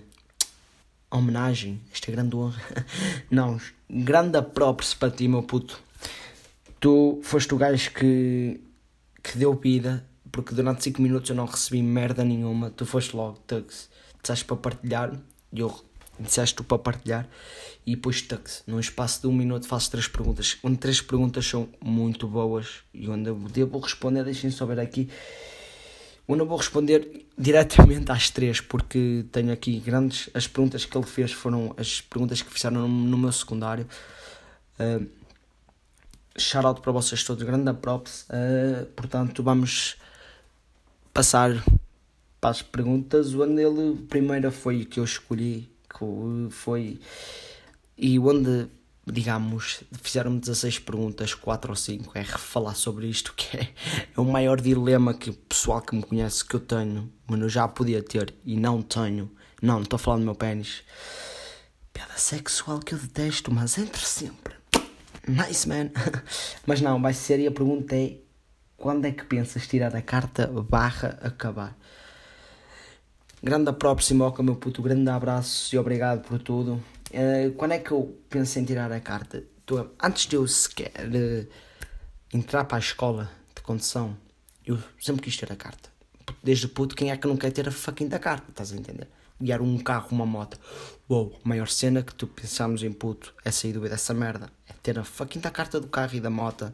homenagem, 1.09 1.79
esta 1.93 2.11
grande 2.11 2.35
honra. 2.35 2.61
Não, 3.31 3.59
grande 3.89 4.41
props 4.41 4.93
para 4.93 5.09
ti, 5.11 5.29
meu 5.29 5.43
puto. 5.43 5.79
Tu 6.79 7.21
foste 7.23 7.53
o 7.53 7.57
gajo 7.57 7.91
que, 7.91 8.59
que 9.23 9.37
deu 9.37 9.55
vida, 9.55 10.05
porque 10.29 10.53
durante 10.53 10.83
5 10.83 11.01
minutos 11.01 11.29
eu 11.29 11.35
não 11.35 11.45
recebi 11.45 11.81
merda 11.81 12.23
nenhuma. 12.23 12.69
Tu 12.69 12.85
foste 12.85 13.15
logo, 13.15 13.39
Tugs. 13.47 13.89
Disseste 14.21 14.45
para 14.45 14.57
partilhar, 14.57 15.17
e 15.53 15.59
eu 15.61 15.73
disseste 16.19 16.55
tu 16.55 16.63
para 16.63 16.77
partilhar, 16.77 17.27
e 17.85 17.95
depois 17.95 18.21
Tugs. 18.21 18.61
Num 18.67 18.79
espaço 18.79 19.21
de 19.21 19.27
um 19.27 19.33
minuto 19.33 19.67
faço 19.67 19.89
três 19.89 20.07
perguntas. 20.07 20.57
Onde 20.61 20.77
três 20.77 20.99
perguntas 20.99 21.45
são 21.45 21.69
muito 21.81 22.27
boas 22.27 22.83
e 22.93 23.07
onde 23.07 23.29
eu 23.29 23.35
devo 23.35 23.79
responder, 23.79 24.23
deixem 24.23 24.51
só 24.51 24.65
ver 24.65 24.79
aqui. 24.79 25.09
Eu 26.27 26.45
vou 26.45 26.57
responder 26.57 27.27
diretamente 27.37 28.11
às 28.11 28.31
três, 28.31 28.59
porque 28.59 29.25
tenho 29.31 29.53
aqui 29.53 29.79
grandes. 29.79 30.29
As 30.33 30.47
perguntas 30.47 30.83
que 30.83 30.97
ele 30.97 31.05
fez 31.05 31.31
foram 31.31 31.73
as 31.77 32.01
perguntas 32.01 32.41
que 32.41 32.51
fizeram 32.51 32.87
no, 32.87 33.17
meu 33.17 33.31
secundário. 33.31 33.87
Uh, 34.79 35.07
shout 36.35 36.65
out 36.65 36.81
para 36.81 36.91
vocês 36.91 37.23
todos, 37.23 37.43
grande 37.43 37.71
props. 37.73 38.25
Uh, 38.29 38.85
portanto, 38.95 39.43
vamos 39.43 39.97
passar 41.13 41.63
para 42.41 42.49
as 42.49 42.63
perguntas. 42.63 43.35
Onde 43.35 43.61
ele, 43.61 43.95
primeira 44.09 44.49
foi 44.49 44.83
que 44.83 44.99
eu 44.99 45.03
escolhi, 45.03 45.69
que 45.87 46.49
foi. 46.49 46.99
E 47.95 48.17
onde 48.17 48.67
digamos, 49.05 49.83
fizeram-me 50.01 50.39
16 50.39 50.79
perguntas, 50.79 51.33
4 51.33 51.71
ou 51.71 51.75
5, 51.75 52.17
é 52.17 52.21
refalar 52.21 52.75
sobre 52.75 53.07
isto, 53.07 53.33
que 53.35 53.57
é, 53.57 53.69
é 54.15 54.19
o 54.19 54.25
maior 54.25 54.59
dilema 54.59 55.13
que 55.13 55.29
o 55.29 55.33
pessoal 55.33 55.81
que 55.81 55.95
me 55.95 56.01
conhece 56.01 56.43
que 56.43 56.55
eu 56.55 56.59
tenho, 56.59 57.11
mas 57.27 57.39
eu 57.39 57.49
já 57.49 57.67
podia 57.67 58.01
ter 58.01 58.33
e 58.43 58.55
não 58.55 58.81
tenho. 58.81 59.29
Não, 59.61 59.81
estou 59.81 59.97
a 59.97 59.99
falar 59.99 60.17
do 60.17 60.23
meu 60.23 60.35
pênis. 60.35 60.83
Piada 61.93 62.17
sexual 62.17 62.79
que 62.79 62.93
eu 62.93 62.99
detesto, 62.99 63.53
mas 63.53 63.77
entre 63.77 64.01
sempre. 64.05 64.55
Nice, 65.27 65.67
man. 65.67 65.89
mas 66.65 66.81
não, 66.81 67.01
vai 67.01 67.13
ser 67.13 67.39
e 67.39 67.47
a 67.47 67.51
pergunta 67.51 67.95
é: 67.95 68.17
quando 68.75 69.05
é 69.05 69.11
que 69.11 69.23
pensas 69.23 69.67
tirar 69.67 69.95
a 69.95 70.01
carta 70.01 70.47
barra 70.47 71.17
acabar? 71.21 71.77
Grande 73.41 73.71
próxima, 73.73 74.33
meu 74.39 74.55
puto, 74.55 74.81
grande 74.81 75.09
abraço 75.09 75.73
e 75.75 75.77
obrigado 75.77 76.27
por 76.27 76.39
tudo. 76.39 76.83
Uh, 77.15 77.53
quando 77.53 77.71
é 77.71 77.79
que 77.79 77.91
eu 77.91 78.19
penso 78.29 78.59
em 78.59 78.65
tirar 78.65 78.91
a 78.91 78.99
carta? 78.99 79.41
Antes 80.03 80.27
de 80.27 80.35
eu 80.35 80.45
sequer 80.45 80.91
uh, 80.99 81.47
entrar 82.33 82.65
para 82.65 82.75
a 82.75 82.79
escola 82.79 83.31
de 83.55 83.61
condução, 83.61 84.17
eu 84.65 84.77
sempre 84.99 85.21
quis 85.21 85.37
ter 85.37 85.49
a 85.49 85.55
carta. 85.55 85.89
Desde 86.43 86.67
puto, 86.67 86.93
quem 86.93 87.11
é 87.11 87.17
que 87.17 87.25
não 87.25 87.37
quer 87.37 87.51
ter 87.53 87.69
a 87.69 87.71
fucking 87.71 88.09
da 88.09 88.19
carta? 88.19 88.47
Estás 88.49 88.73
a 88.73 88.75
entender? 88.75 89.07
Guiar 89.41 89.61
um 89.61 89.77
carro, 89.77 90.09
uma 90.11 90.25
moto. 90.25 90.59
Uou, 91.09 91.39
a 91.41 91.47
maior 91.47 91.69
cena 91.69 92.03
que 92.03 92.13
tu 92.13 92.27
pensamos 92.27 92.83
em 92.83 92.91
puto 92.91 93.33
é 93.45 93.49
sair 93.51 93.71
do 93.71 93.79
dessa 93.79 94.13
merda. 94.13 94.49
É 94.67 94.73
ter 94.83 94.99
a 94.99 95.05
fucking 95.05 95.39
da 95.39 95.51
carta 95.51 95.79
do 95.79 95.87
carro 95.87 96.15
e 96.15 96.19
da 96.19 96.29
moto 96.29 96.69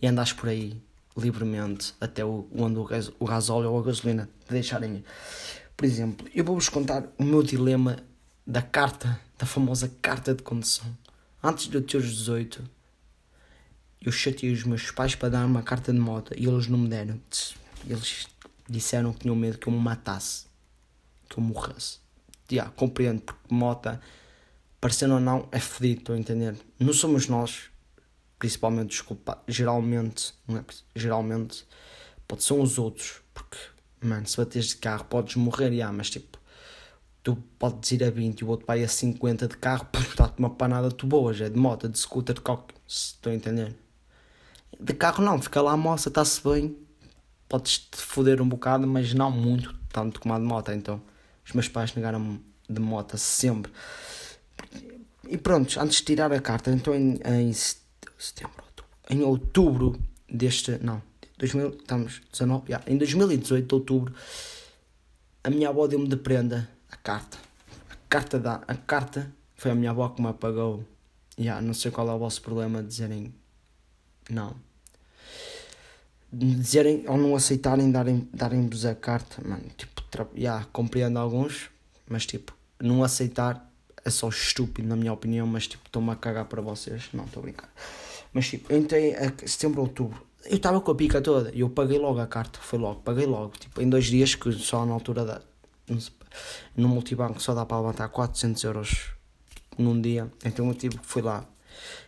e 0.00 0.06
andares 0.06 0.32
por 0.32 0.48
aí 0.48 0.80
livremente 1.14 1.94
até 2.00 2.24
o, 2.24 2.46
onde 2.54 2.78
o, 2.78 2.88
o 3.18 3.26
gasóleo 3.26 3.70
ou 3.70 3.78
a 3.78 3.82
gasolina 3.82 4.26
te 4.46 4.52
deixarem. 4.52 5.04
Por 5.76 5.84
exemplo, 5.84 6.26
eu 6.34 6.44
vou-vos 6.44 6.70
contar 6.70 7.12
o 7.18 7.24
meu 7.24 7.42
dilema 7.42 7.98
da 8.46 8.60
carta, 8.60 9.20
da 9.38 9.46
famosa 9.46 9.92
carta 10.00 10.34
de 10.34 10.42
condução. 10.42 10.86
Antes 11.42 11.68
de 11.68 11.76
eu 11.76 11.82
ter 11.82 11.96
os 11.96 12.12
18, 12.12 12.62
eu 14.00 14.12
chateei 14.12 14.52
os 14.52 14.64
meus 14.64 14.90
pais 14.90 15.14
para 15.14 15.28
dar 15.28 15.46
uma 15.46 15.62
carta 15.62 15.92
de 15.92 15.98
moto 15.98 16.34
e 16.36 16.46
eles 16.46 16.66
não 16.66 16.78
me 16.78 16.88
deram. 16.88 17.20
Eles 17.86 18.26
disseram 18.68 19.12
que 19.12 19.20
tinham 19.20 19.36
medo 19.36 19.58
que 19.58 19.66
eu 19.66 19.72
me 19.72 19.78
matasse, 19.78 20.46
que 21.28 21.38
eu 21.38 21.42
morresse. 21.42 21.98
Já, 22.50 22.68
compreendo, 22.70 23.22
porque 23.22 23.54
moto, 23.54 23.98
parecendo 24.80 25.14
ou 25.14 25.20
não, 25.20 25.48
é 25.52 25.58
fedido, 25.58 26.00
estou 26.00 26.14
a 26.14 26.18
entender? 26.18 26.56
Não 26.78 26.92
somos 26.92 27.28
nós, 27.28 27.70
principalmente, 28.38 28.90
desculpa, 28.90 29.42
geralmente, 29.48 30.34
não 30.46 30.58
é? 30.58 30.64
Geralmente, 30.94 31.66
pode 32.28 32.42
ser 32.42 32.54
os 32.54 32.78
outros, 32.78 33.22
porque, 33.32 33.56
mano, 34.02 34.26
se 34.26 34.36
bateres 34.36 34.68
de 34.68 34.76
carro 34.76 35.04
podes 35.04 35.36
morrer, 35.36 35.74
já, 35.74 35.90
mas 35.92 36.10
tipo, 36.10 36.38
tu 37.22 37.36
podes 37.58 37.92
ir 37.92 38.02
a 38.02 38.10
20 38.10 38.40
e 38.40 38.44
o 38.44 38.48
outro 38.48 38.66
vai 38.66 38.82
a 38.82 38.88
50 38.88 39.48
de 39.48 39.56
carro, 39.56 39.86
dá-te 40.16 40.38
uma 40.38 40.50
panada 40.50 40.90
tu 40.90 41.06
boa, 41.06 41.32
já 41.32 41.46
é 41.46 41.48
de 41.48 41.58
moto, 41.58 41.88
de 41.88 41.98
scooter, 41.98 42.34
de 42.34 42.40
qualquer. 42.40 42.74
Estou 42.86 43.32
a 43.32 43.34
entender? 43.34 43.74
De 44.78 44.92
carro 44.92 45.24
não, 45.24 45.40
fica 45.40 45.62
lá 45.62 45.72
a 45.72 45.76
moça, 45.76 46.08
está-se 46.08 46.42
bem, 46.42 46.76
podes 47.48 47.78
te 47.78 47.96
foder 47.98 48.42
um 48.42 48.48
bocado, 48.48 48.86
mas 48.86 49.14
não 49.14 49.30
muito, 49.30 49.74
tanto 49.92 50.20
como 50.20 50.34
a 50.34 50.38
de 50.38 50.44
moto. 50.44 50.72
Então, 50.72 51.00
os 51.44 51.52
meus 51.52 51.68
pais 51.68 51.94
negaram-me 51.94 52.40
de 52.68 52.80
moto 52.80 53.16
sempre. 53.16 53.70
E 55.28 55.38
pronto, 55.38 55.78
antes 55.80 55.98
de 55.98 56.04
tirar 56.04 56.32
a 56.32 56.40
carta, 56.40 56.70
então 56.70 56.94
em, 56.94 57.20
em 57.24 57.52
setembro, 57.52 58.56
outubro, 58.64 58.90
em 59.08 59.22
outubro 59.22 60.00
deste. 60.28 60.78
Não, 60.82 61.00
2000, 61.38 61.68
estamos 61.68 62.20
19, 62.32 62.64
yeah, 62.68 62.84
em 62.90 62.96
2018, 62.96 63.66
de 63.66 63.74
outubro, 63.74 64.14
a 65.44 65.50
minha 65.50 65.68
avó 65.68 65.86
deu-me 65.86 66.08
de 66.08 66.16
prenda 66.16 66.68
a 66.92 66.96
carta. 66.96 67.38
A 67.90 67.96
carta, 68.08 68.38
da, 68.38 68.62
a 68.68 68.74
carta 68.74 69.32
foi 69.56 69.70
a 69.70 69.74
minha 69.74 69.90
avó 69.90 70.08
que 70.10 70.22
me 70.22 70.28
apagou. 70.28 70.84
Yeah, 71.38 71.60
não 71.60 71.74
sei 71.74 71.90
qual 71.90 72.08
é 72.08 72.12
o 72.12 72.18
vosso 72.18 72.42
problema 72.42 72.82
de 72.82 72.88
dizerem 72.88 73.34
não. 74.30 74.54
Dizerem 76.32 77.04
ou 77.08 77.16
não 77.16 77.34
aceitarem 77.34 77.90
darem-vos 77.90 78.82
darem 78.82 78.92
a 78.92 78.94
carta, 78.94 79.42
mano. 79.46 79.64
Tipo, 79.76 80.02
tra... 80.02 80.26
yeah, 80.36 80.66
compreendo 80.72 81.18
alguns, 81.18 81.70
mas 82.08 82.24
tipo, 82.24 82.54
não 82.80 83.02
aceitar 83.02 83.70
é 84.04 84.10
só 84.10 84.28
estúpido, 84.28 84.88
na 84.88 84.96
minha 84.96 85.12
opinião. 85.12 85.46
Mas 85.46 85.66
tipo, 85.66 85.84
estou-me 85.86 86.10
a 86.10 86.16
cagar 86.16 86.46
para 86.46 86.60
vocês. 86.62 87.08
Não, 87.12 87.24
estou 87.24 87.40
a 87.40 87.44
brincar. 87.44 87.72
Mas 88.32 88.48
tipo, 88.48 88.72
entrei 88.72 89.14
a 89.14 89.32
setembro, 89.46 89.82
outubro. 89.82 90.22
Eu 90.44 90.56
estava 90.56 90.80
com 90.80 90.90
a 90.90 90.94
pica 90.94 91.20
toda 91.20 91.50
e 91.54 91.60
eu 91.60 91.70
paguei 91.70 91.98
logo 91.98 92.18
a 92.18 92.26
carta. 92.26 92.58
Foi 92.60 92.78
logo, 92.78 93.00
paguei 93.00 93.26
logo. 93.26 93.52
Tipo, 93.58 93.80
em 93.80 93.88
dois 93.88 94.06
dias, 94.06 94.34
que 94.34 94.50
só 94.52 94.84
na 94.84 94.92
altura 94.92 95.24
da. 95.24 95.42
No 96.76 96.88
multibanco 96.88 97.40
só 97.40 97.54
dá 97.54 97.64
para 97.64 97.78
levantar 97.78 98.08
400 98.08 98.64
euros 98.64 99.10
num 99.78 100.00
dia. 100.00 100.30
Então 100.44 100.68
eu 100.68 100.74
tive, 100.74 100.98
fui 101.02 101.22
lá. 101.22 101.46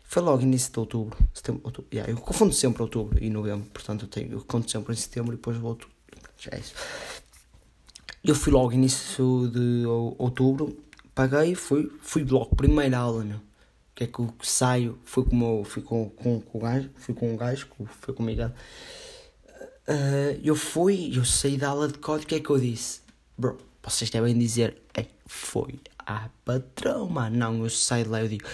Foi 0.04 0.22
logo 0.22 0.42
início 0.42 0.72
de 0.72 0.78
outubro. 0.78 1.18
Setembro, 1.32 1.62
outubro. 1.64 1.88
Yeah, 1.92 2.12
eu 2.12 2.16
confundo 2.16 2.52
sempre 2.52 2.82
outubro 2.82 3.22
e 3.22 3.30
novembro. 3.30 3.68
Portanto 3.72 4.04
eu, 4.04 4.08
tenho, 4.08 4.32
eu 4.32 4.40
conto 4.44 4.70
sempre 4.70 4.92
em 4.92 4.96
setembro 4.96 5.32
e 5.32 5.36
depois 5.36 5.56
volto. 5.56 5.88
Já 6.38 6.50
é 6.52 6.60
isso. 6.60 6.74
Eu 8.22 8.34
fui 8.34 8.52
logo 8.52 8.72
início 8.72 9.50
de 9.52 9.84
outubro. 10.18 10.76
Paguei 11.14 11.54
fui, 11.54 11.90
fui 12.00 12.24
logo. 12.24 12.54
Primeira 12.56 12.98
aula, 12.98 13.24
meu. 13.24 13.40
Que 13.94 14.04
é 14.04 14.06
que 14.06 14.18
eu 14.18 14.32
saio. 14.42 14.98
Fui 15.04 15.24
com, 15.24 15.64
fui 15.64 15.82
com, 15.82 16.08
com, 16.10 16.40
com 16.40 16.58
o 16.58 16.60
gajo. 16.60 16.90
Fui 16.96 17.14
com 17.14 17.32
um 17.32 17.36
gajo. 17.36 17.68
Foi. 18.00 18.14
Uh, 19.86 20.40
eu 20.42 20.56
fui, 20.56 21.12
eu 21.14 21.24
saí 21.24 21.56
da 21.56 21.68
aula 21.68 21.88
de 21.88 21.98
código. 21.98 22.24
O 22.24 22.28
que 22.28 22.34
é 22.36 22.40
que 22.40 22.50
eu 22.50 22.58
disse? 22.58 23.00
Bro, 23.36 23.58
vocês 23.84 24.08
devem 24.10 24.36
dizer, 24.36 24.82
é, 24.94 25.06
foi 25.26 25.78
a 25.98 26.30
patrão, 26.44 27.08
mano. 27.08 27.36
Não, 27.36 27.62
eu 27.62 27.70
saio 27.70 28.08
lá 28.08 28.22
eu 28.22 28.28
digo, 28.28 28.48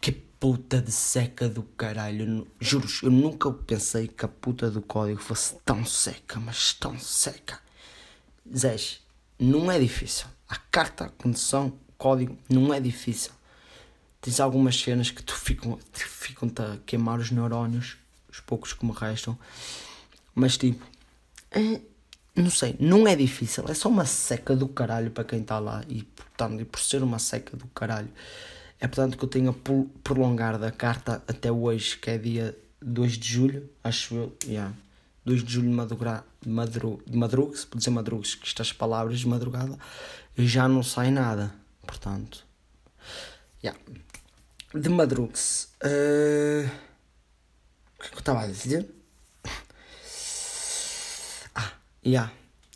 que 0.00 0.12
puta 0.12 0.80
de 0.80 0.92
seca 0.92 1.48
do 1.48 1.62
caralho. 1.62 2.46
Juro, 2.60 2.88
eu 3.02 3.10
nunca 3.10 3.50
pensei 3.50 4.06
que 4.06 4.24
a 4.24 4.28
puta 4.28 4.70
do 4.70 4.80
código 4.80 5.20
fosse 5.20 5.56
tão 5.64 5.84
seca, 5.84 6.38
mas 6.38 6.74
tão 6.74 6.98
seca. 6.98 7.60
Zés, 8.56 9.00
não 9.38 9.70
é 9.70 9.78
difícil. 9.78 10.26
A 10.48 10.56
carta, 10.56 11.06
a 11.06 11.08
condição, 11.08 11.72
código, 11.98 12.38
não 12.48 12.72
é 12.72 12.80
difícil. 12.80 13.32
Tens 14.20 14.38
algumas 14.38 14.78
cenas 14.78 15.10
que 15.10 15.22
tu 15.22 15.34
ficam, 15.34 15.78
ficam 15.92 16.48
a 16.58 16.76
queimar 16.86 17.18
os 17.18 17.32
neurónios, 17.32 17.96
os 18.30 18.38
poucos 18.38 18.72
que 18.72 18.86
me 18.86 18.92
restam. 18.92 19.36
Mas 20.34 20.56
tipo, 20.56 20.86
é, 21.50 21.80
não 22.34 22.50
sei, 22.50 22.74
não 22.80 23.06
é 23.06 23.14
difícil, 23.14 23.64
é 23.68 23.74
só 23.74 23.88
uma 23.88 24.06
seca 24.06 24.56
do 24.56 24.66
caralho 24.66 25.10
para 25.10 25.24
quem 25.24 25.40
está 25.40 25.58
lá 25.58 25.84
e 25.88 26.02
portanto, 26.02 26.60
e 26.60 26.64
por 26.64 26.80
ser 26.80 27.02
uma 27.02 27.18
seca 27.18 27.56
do 27.56 27.66
caralho, 27.68 28.08
é 28.80 28.86
portanto 28.88 29.18
que 29.18 29.24
eu 29.24 29.28
tenho 29.28 29.50
a 29.50 29.54
prolongar 30.02 30.58
da 30.58 30.70
carta 30.70 31.22
até 31.28 31.52
hoje, 31.52 31.98
que 31.98 32.10
é 32.10 32.18
dia 32.18 32.56
2 32.80 33.12
de 33.12 33.28
julho, 33.28 33.70
acho 33.84 34.14
eu, 34.14 34.36
yeah. 34.44 34.74
2 35.24 35.44
de 35.44 35.52
julho 35.52 35.68
de, 35.68 35.74
madruga, 35.74 36.24
de, 36.40 36.48
madru, 36.48 37.02
de 37.06 37.16
madruga, 37.16 37.56
se 37.56 37.66
pode 37.66 37.78
dizer 37.78 37.90
madrugas, 37.90 38.34
que 38.34 38.46
estas 38.46 38.72
palavras 38.72 39.20
de 39.20 39.28
madrugada, 39.28 39.78
já 40.36 40.66
não 40.66 40.82
sai 40.82 41.10
nada, 41.10 41.54
portanto, 41.86 42.44
yeah. 43.62 43.78
de 44.74 44.88
madrugas, 44.88 45.68
uh, 45.84 46.66
o 47.98 48.02
que 48.02 48.06
é 48.06 48.08
que 48.08 48.14
eu 48.14 48.18
estava 48.18 48.40
a 48.42 48.46
dizer? 48.46 49.01
Yeah. 52.04 52.32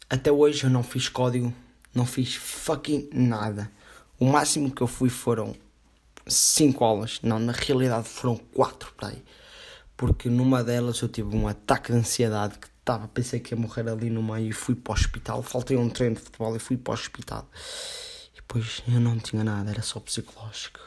Até 0.08 0.30
hoje 0.30 0.64
eu 0.64 0.70
não 0.70 0.84
fiz 0.84 1.08
código, 1.08 1.52
não 1.92 2.06
fiz 2.06 2.36
fucking 2.36 3.10
nada. 3.12 3.68
O 4.20 4.26
máximo 4.26 4.70
que 4.70 4.80
eu 4.80 4.86
fui 4.86 5.08
foram 5.08 5.56
cinco 6.26 6.84
aulas. 6.84 7.18
Não, 7.22 7.38
na 7.40 7.52
realidade 7.52 8.08
foram 8.08 8.36
quatro 8.36 8.92
para 8.96 9.08
aí. 9.08 9.24
Porque 9.96 10.28
numa 10.28 10.62
delas 10.62 11.00
eu 11.00 11.08
tive 11.08 11.34
um 11.34 11.48
ataque 11.48 11.90
de 11.90 11.98
ansiedade 11.98 12.56
que 12.58 12.68
estava, 12.78 13.08
pensei 13.08 13.40
que 13.40 13.52
ia 13.52 13.60
morrer 13.60 13.88
ali 13.88 14.10
no 14.10 14.22
meio 14.22 14.50
e 14.50 14.52
fui 14.52 14.76
para 14.76 14.92
o 14.92 14.94
hospital. 14.94 15.42
Faltei 15.42 15.76
um 15.76 15.88
treino 15.88 16.14
de 16.14 16.20
futebol 16.20 16.54
e 16.54 16.60
fui 16.60 16.76
para 16.76 16.92
o 16.92 16.94
hospital. 16.94 17.50
E 18.32 18.36
depois 18.36 18.80
eu 18.86 19.00
não 19.00 19.18
tinha 19.18 19.42
nada, 19.42 19.70
era 19.70 19.82
só 19.82 19.98
psicológico. 19.98 20.78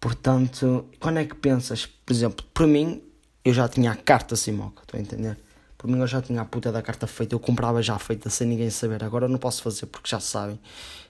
Portanto, 0.00 0.86
quando 0.98 1.18
é 1.18 1.26
que 1.26 1.34
pensas, 1.34 1.84
por 1.84 2.12
exemplo, 2.14 2.46
para 2.54 2.66
mim, 2.66 3.02
eu 3.44 3.52
já 3.52 3.68
tinha 3.68 3.92
a 3.92 3.96
carta 3.96 4.36
Simoca, 4.36 4.82
estou 4.82 4.98
a 4.98 5.02
entender? 5.02 5.38
Por 5.82 5.90
mim 5.90 5.98
eu 5.98 6.06
já 6.06 6.22
tinha 6.22 6.40
a 6.40 6.44
puta 6.44 6.70
da 6.70 6.80
carta 6.80 7.08
feita, 7.08 7.34
eu 7.34 7.40
comprava 7.40 7.82
já 7.82 7.98
feita 7.98 8.30
sem 8.30 8.46
ninguém 8.46 8.70
saber. 8.70 9.02
Agora 9.02 9.26
não 9.26 9.36
posso 9.36 9.64
fazer 9.64 9.86
porque 9.86 10.08
já 10.08 10.20
sabem. 10.20 10.56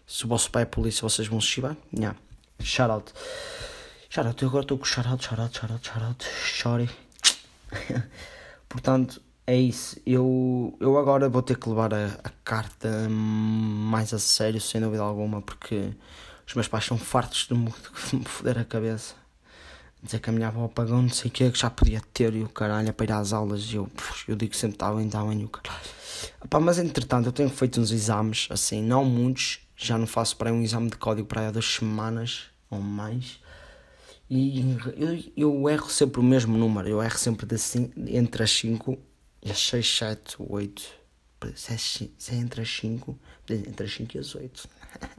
Se 0.07 0.25
o 0.25 0.29
vosso 0.29 0.51
pai 0.51 0.63
é 0.63 0.65
polícia, 0.65 1.07
vocês 1.07 1.29
vão 1.29 1.43
se 1.43 1.49
chivar. 1.49 1.77
Yeah. 1.95 2.19
Shout 2.59 2.91
out. 2.91 3.13
Shout 4.09 4.27
out, 4.27 4.43
eu 4.43 4.49
agora 4.49 4.65
estou 4.65 4.79
com 4.79 4.87
shout 4.87 5.07
out, 5.07 5.23
shout 5.23 5.39
out, 5.43 5.55
shout 5.55 5.71
out, 5.75 5.87
shout 5.87 6.03
out. 6.03 6.25
Sorry. 6.25 6.89
Portanto, 8.67 9.21
é 9.47 9.57
isso. 9.57 10.01
Eu, 10.07 10.75
eu 10.81 10.97
agora 10.97 11.29
vou 11.29 11.43
ter 11.43 11.59
que 11.59 11.69
levar 11.69 11.93
a, 11.93 12.07
a 12.25 12.31
carta 12.43 12.89
mais 13.11 14.15
a 14.15 14.19
sério, 14.19 14.59
sem 14.59 14.81
dúvida 14.81 15.03
alguma, 15.03 15.43
porque 15.43 15.93
os 16.47 16.55
meus 16.55 16.67
pais 16.67 16.87
são 16.87 16.97
fartos 16.97 17.47
de 17.47 17.55
de 17.55 18.17
me 18.17 18.25
foder 18.25 18.57
a 18.57 18.65
cabeça 18.65 19.22
dizer 20.03 20.19
que 20.21 20.31
a 20.31 20.33
minha 20.33 20.49
avó 20.49 20.67
pagou 20.69 21.01
não 21.01 21.09
sei 21.09 21.31
o 21.31 21.33
que, 21.33 21.51
que 21.51 21.59
já 21.59 21.71
podia 21.71 22.03
ter 22.13 22.35
e 22.35 22.43
o 22.43 22.49
caralho 22.49 22.93
para 22.93 23.07
ir 23.07 23.13
às 23.13 23.33
aulas 23.33 23.63
e 23.73 23.77
eu, 23.77 23.89
eu 24.27 24.35
digo 24.35 24.55
sempre 24.55 24.77
está 24.77 24.93
bem, 24.93 25.07
está 25.07 25.25
bem 25.25 25.45
o 25.45 25.49
caralho. 25.49 25.81
Epá, 26.45 26.61
mas 26.61 26.79
entretanto 26.79 27.27
eu 27.27 27.33
tenho 27.33 27.51
feito 27.51 27.81
uns 27.81 27.91
exames, 27.91 28.49
assim, 28.51 28.83
não 28.83 29.05
muitos, 29.05 29.61
já 29.77 29.97
não 29.97 30.07
faço 30.07 30.37
para 30.37 30.53
um 30.53 30.63
exame 30.63 30.91
de 30.91 30.97
código 30.97 31.27
para 31.27 31.43
aí 31.43 31.47
há 31.49 31.51
duas 31.51 31.67
semanas 31.67 32.45
ou 32.71 32.81
mais. 32.81 33.41
E 34.29 34.61
eu, 34.97 35.25
eu 35.37 35.69
erro 35.69 35.91
sempre 35.91 36.21
o 36.21 36.23
mesmo 36.23 36.57
número, 36.57 36.89
eu 36.89 37.03
erro 37.03 37.19
sempre 37.19 37.47
de, 37.47 37.57
entre 38.17 38.43
as 38.43 38.51
5 38.51 38.99
e 39.43 39.51
as 39.51 39.59
6, 39.59 39.99
7, 39.99 40.37
8. 40.39 40.83
Se 41.55 41.75
é, 41.75 41.77
se 41.77 42.13
é 42.31 42.35
entre 42.37 42.63
as 42.63 42.71
5, 42.71 43.19
entre 43.51 43.85
as 43.85 43.93
5 43.93 44.17
e 44.17 44.21
as 44.21 44.35
8. 44.35 44.69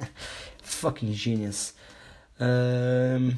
Fucking 0.63 1.13
genius. 1.13 1.73
Um, 2.39 3.35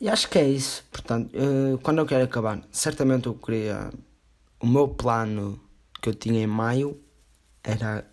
e 0.00 0.08
acho 0.08 0.28
que 0.28 0.38
é 0.38 0.48
isso. 0.48 0.82
Portanto, 0.90 1.30
uh, 1.36 1.78
quando 1.78 1.98
eu 1.98 2.06
quero 2.06 2.24
acabar, 2.24 2.60
certamente 2.72 3.26
eu 3.26 3.34
queria. 3.34 3.90
O 4.58 4.66
meu 4.66 4.88
plano 4.88 5.60
que 6.00 6.08
eu 6.08 6.14
tinha 6.14 6.42
em 6.42 6.46
maio 6.46 6.98
era 7.62 8.06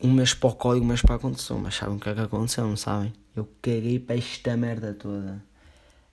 um 0.00 0.12
mês 0.12 0.34
para 0.34 0.50
o 0.50 0.54
código, 0.54 0.84
um 0.84 0.88
mês 0.88 1.00
para 1.00 1.14
a 1.14 1.18
condução. 1.18 1.58
Mas 1.58 1.74
sabem 1.76 1.96
o 1.96 2.00
que 2.00 2.08
é 2.08 2.14
que 2.14 2.20
aconteceu, 2.20 2.66
não 2.66 2.76
sabem? 2.76 3.12
Eu 3.34 3.48
caguei 3.62 3.98
para 3.98 4.16
esta 4.16 4.56
merda 4.56 4.92
toda. 4.92 5.42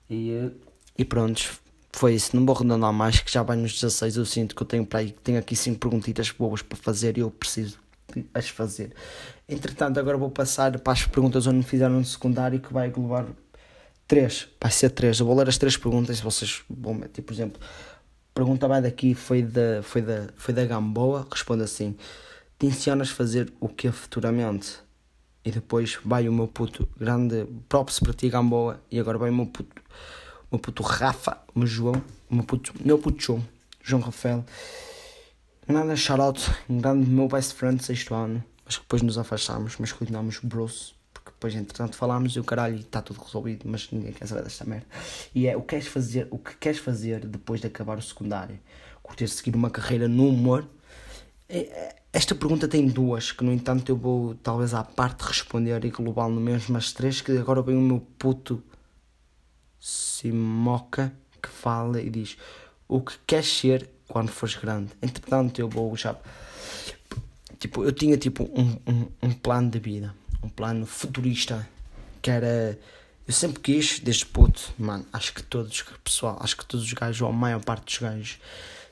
E, 0.08 0.30
eh, 0.32 0.50
e 0.98 1.04
pronto, 1.04 1.60
foi 1.92 2.14
isso. 2.14 2.34
Não 2.34 2.44
vou 2.46 2.56
arredondar 2.56 2.92
mais, 2.92 3.20
que 3.20 3.30
já 3.30 3.42
vai 3.42 3.56
nos 3.56 3.74
16. 3.74 4.16
Eu 4.16 4.24
sinto 4.24 4.56
que 4.56 4.62
eu 4.62 4.66
tenho 4.66 4.86
para 4.86 5.00
aí, 5.00 5.12
tenho 5.12 5.38
aqui 5.38 5.54
5 5.54 5.78
perguntitas 5.78 6.30
boas 6.30 6.62
para 6.62 6.78
fazer 6.78 7.18
e 7.18 7.20
eu 7.20 7.30
preciso 7.30 7.78
as 8.34 8.48
fazer. 8.48 8.92
Entretanto, 9.48 9.98
agora 10.00 10.16
vou 10.16 10.30
passar 10.30 10.78
para 10.80 10.92
as 10.92 11.06
perguntas 11.06 11.46
onde 11.46 11.58
me 11.58 11.62
fizeram 11.62 11.96
no 11.96 12.04
secundário 12.04 12.60
que 12.60 12.72
vai 12.72 12.88
englobar 12.88 13.26
Três, 14.06 14.48
vai 14.60 14.70
ser 14.70 14.90
três. 14.90 15.20
Eu 15.20 15.26
vou 15.26 15.36
ler 15.36 15.48
as 15.48 15.58
três 15.58 15.76
perguntas 15.76 16.18
e 16.18 16.22
vocês 16.22 16.62
vão 16.68 16.94
meter, 16.94 17.22
por 17.22 17.32
exemplo, 17.32 17.60
pergunta 18.34 18.66
vai 18.68 18.82
daqui 18.82 19.14
foi 19.14 19.42
da, 19.42 19.82
foi 19.82 20.02
da, 20.02 20.28
foi 20.36 20.54
da 20.54 20.64
Gamboa, 20.64 21.26
responde 21.30 21.62
assim: 21.62 21.96
Tencionas 22.58 23.10
fazer 23.10 23.52
o 23.60 23.68
que 23.68 23.90
futuramente? 23.90 24.78
E 25.44 25.50
depois 25.50 25.98
vai 26.04 26.28
o 26.28 26.32
meu 26.32 26.46
puto 26.46 26.88
grande 26.96 27.46
props 27.68 27.98
para 28.00 28.12
ti, 28.12 28.28
Gamboa, 28.28 28.80
e 28.90 29.00
agora 29.00 29.18
vai 29.18 29.30
o 29.30 29.34
meu 29.34 29.46
puto, 29.46 29.82
o 30.50 30.54
meu 30.54 30.60
puto 30.60 30.82
Rafa, 30.82 31.38
o 31.54 31.58
meu 31.58 31.66
João, 31.66 32.00
o 32.30 32.34
meu 32.34 32.44
puto, 32.44 32.72
meu 32.84 32.98
puto 32.98 33.20
João, 33.22 33.44
João 33.82 34.02
Rafael. 34.02 34.44
Um 35.68 35.74
grande 35.74 35.96
shoutout, 35.96 36.50
um 36.68 36.80
grande 36.80 37.08
meu 37.08 37.28
best 37.28 37.54
friend 37.54 37.82
sexto 37.82 38.14
ano, 38.14 38.42
mas 38.64 38.76
que 38.76 38.82
depois 38.82 39.02
nos 39.02 39.18
afastámos, 39.18 39.76
mas 39.78 39.92
continuamos 39.92 40.38
bros 40.40 40.94
depois 41.42 41.56
entretanto 41.56 41.96
falámos 41.96 42.36
e 42.36 42.40
o 42.40 42.44
caralho 42.44 42.76
está 42.76 43.02
tudo 43.02 43.20
resolvido, 43.20 43.64
mas 43.66 43.90
ninguém 43.90 44.12
quer 44.12 44.28
saber 44.28 44.44
desta 44.44 44.64
merda. 44.64 44.86
E 45.34 45.48
é 45.48 45.56
o 45.56 45.60
que 45.60 45.68
queres 45.70 45.88
fazer, 45.88 46.28
o 46.30 46.38
que 46.38 46.56
queres 46.56 46.78
fazer 46.78 47.26
depois 47.26 47.60
de 47.60 47.66
acabar 47.66 47.98
o 47.98 48.02
secundário? 48.02 48.60
Curtir 49.02 49.26
seguir 49.26 49.56
uma 49.56 49.68
carreira 49.68 50.06
no 50.06 50.28
humor? 50.28 50.64
É, 51.48 51.58
é, 51.58 51.96
esta 52.12 52.32
pergunta 52.32 52.68
tem 52.68 52.86
duas, 52.86 53.32
que 53.32 53.42
no 53.42 53.52
entanto 53.52 53.88
eu 53.88 53.96
vou 53.96 54.36
talvez 54.36 54.72
à 54.72 54.84
parte 54.84 55.22
responder 55.22 55.84
e 55.84 55.90
global 55.90 56.30
no 56.30 56.40
mesmo, 56.40 56.74
mas 56.74 56.92
três 56.92 57.20
que 57.20 57.36
agora 57.36 57.60
vem 57.60 57.76
o 57.76 57.80
meu 57.80 58.00
puto 58.16 58.62
Simoca 59.80 61.12
que 61.42 61.48
fala 61.48 62.00
e 62.00 62.08
diz 62.08 62.36
o 62.86 63.00
que 63.00 63.14
queres 63.26 63.52
ser 63.52 63.90
quando 64.06 64.28
fores 64.28 64.54
grande. 64.54 64.92
Entretanto 65.02 65.60
eu 65.60 65.68
vou 65.68 65.96
já. 65.96 66.14
Tipo, 67.58 67.82
eu 67.82 67.90
tinha 67.90 68.16
tipo 68.16 68.44
um, 68.44 68.76
um, 68.86 69.08
um 69.24 69.32
plano 69.32 69.68
de 69.68 69.80
vida 69.80 70.21
um 70.42 70.48
plano 70.48 70.86
futurista 70.86 71.68
que 72.20 72.30
era. 72.30 72.78
Eu 73.26 73.32
sempre 73.32 73.60
quis, 73.60 74.00
desde 74.00 74.26
puto, 74.26 74.72
mano, 74.76 75.06
acho 75.12 75.32
que 75.32 75.42
todos, 75.42 75.84
pessoal, 76.02 76.38
acho 76.40 76.56
que 76.56 76.66
todos 76.66 76.84
os 76.84 76.92
gajos, 76.92 77.22
ou 77.22 77.28
a 77.28 77.32
maior 77.32 77.64
parte 77.64 77.84
dos 77.84 77.98
gajos, 77.98 78.38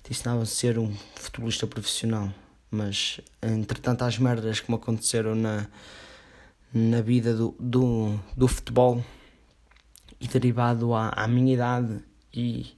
te 0.04 0.12
ensinavam 0.12 0.42
a 0.42 0.46
ser 0.46 0.78
um 0.78 0.94
futebolista 1.16 1.66
profissional. 1.66 2.32
Mas, 2.70 3.20
entretanto, 3.42 4.02
as 4.02 4.18
merdas 4.18 4.60
que 4.60 4.70
me 4.70 4.76
aconteceram 4.76 5.34
na, 5.34 5.66
na 6.72 7.00
vida 7.00 7.34
do, 7.34 7.56
do, 7.58 8.20
do 8.36 8.46
futebol 8.46 9.04
e 10.20 10.28
derivado 10.28 10.94
à, 10.94 11.08
à 11.08 11.26
minha 11.26 11.54
idade 11.54 12.00
e, 12.32 12.76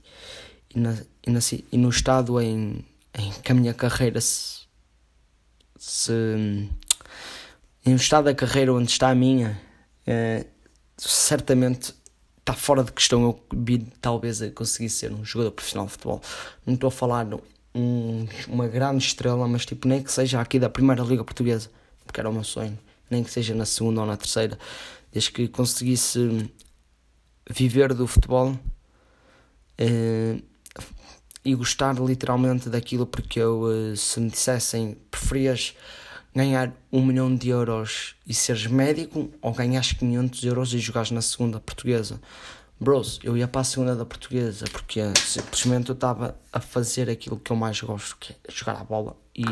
e, 0.74 0.78
na, 0.78 0.96
e, 1.26 1.30
na, 1.30 1.40
e 1.70 1.76
no 1.76 1.90
estado 1.90 2.40
em, 2.40 2.82
em 3.12 3.32
que 3.42 3.52
a 3.52 3.54
minha 3.54 3.74
carreira 3.74 4.20
se, 4.20 4.60
se 5.78 6.70
em 7.84 7.92
um 7.92 7.96
estado 7.96 8.24
da 8.24 8.34
carreira 8.34 8.72
onde 8.72 8.90
está 8.90 9.10
a 9.10 9.14
minha, 9.14 9.60
uh, 10.06 10.46
certamente 10.96 11.94
está 12.38 12.54
fora 12.54 12.82
de 12.82 12.92
questão 12.92 13.22
eu 13.22 13.40
talvez 14.00 14.40
conseguir 14.54 14.90
ser 14.90 15.12
um 15.12 15.24
jogador 15.24 15.52
profissional 15.52 15.86
de 15.86 15.92
futebol. 15.92 16.20
Não 16.66 16.74
estou 16.74 16.88
a 16.88 16.90
falar 16.90 17.26
um, 17.74 18.26
uma 18.48 18.68
grande 18.68 19.04
estrela, 19.04 19.46
mas 19.48 19.64
tipo, 19.64 19.88
nem 19.88 20.02
que 20.02 20.12
seja 20.12 20.40
aqui 20.40 20.58
da 20.58 20.68
primeira 20.68 21.02
liga 21.02 21.24
portuguesa, 21.24 21.70
porque 22.04 22.20
era 22.20 22.28
o 22.28 22.32
meu 22.32 22.44
sonho, 22.44 22.78
nem 23.08 23.22
que 23.22 23.30
seja 23.30 23.54
na 23.54 23.64
segunda 23.64 24.00
ou 24.00 24.06
na 24.06 24.16
terceira, 24.16 24.58
desde 25.12 25.30
que 25.30 25.48
conseguisse 25.48 26.50
viver 27.48 27.94
do 27.94 28.06
futebol 28.06 28.50
uh, 29.80 30.42
e 31.44 31.54
gostar 31.54 31.94
literalmente 32.00 32.68
daquilo, 32.68 33.06
porque 33.06 33.40
eu, 33.40 33.62
uh, 33.62 33.96
se 33.96 34.20
me 34.20 34.30
dissessem 34.30 34.96
preferias 35.10 35.74
ganhar 36.34 36.72
um 36.90 37.04
milhão 37.04 37.34
de 37.34 37.48
euros 37.48 38.14
e 38.26 38.32
seres 38.32 38.66
médico 38.66 39.30
ou 39.40 39.52
ganhas 39.52 39.92
500 39.92 40.44
euros 40.44 40.74
e 40.74 40.78
jogares 40.78 41.10
na 41.10 41.20
segunda 41.20 41.60
portuguesa. 41.60 42.20
Bros, 42.80 43.20
eu 43.22 43.36
ia 43.36 43.46
para 43.46 43.60
a 43.60 43.64
segunda 43.64 43.94
da 43.94 44.04
portuguesa 44.04 44.64
porque 44.72 45.00
simplesmente 45.16 45.90
eu 45.90 45.94
estava 45.94 46.36
a 46.52 46.58
fazer 46.58 47.08
aquilo 47.08 47.38
que 47.38 47.52
eu 47.52 47.56
mais 47.56 47.80
gosto, 47.80 48.16
que 48.18 48.32
é 48.32 48.50
jogar 48.50 48.80
a 48.80 48.84
bola. 48.84 49.16
E, 49.36 49.44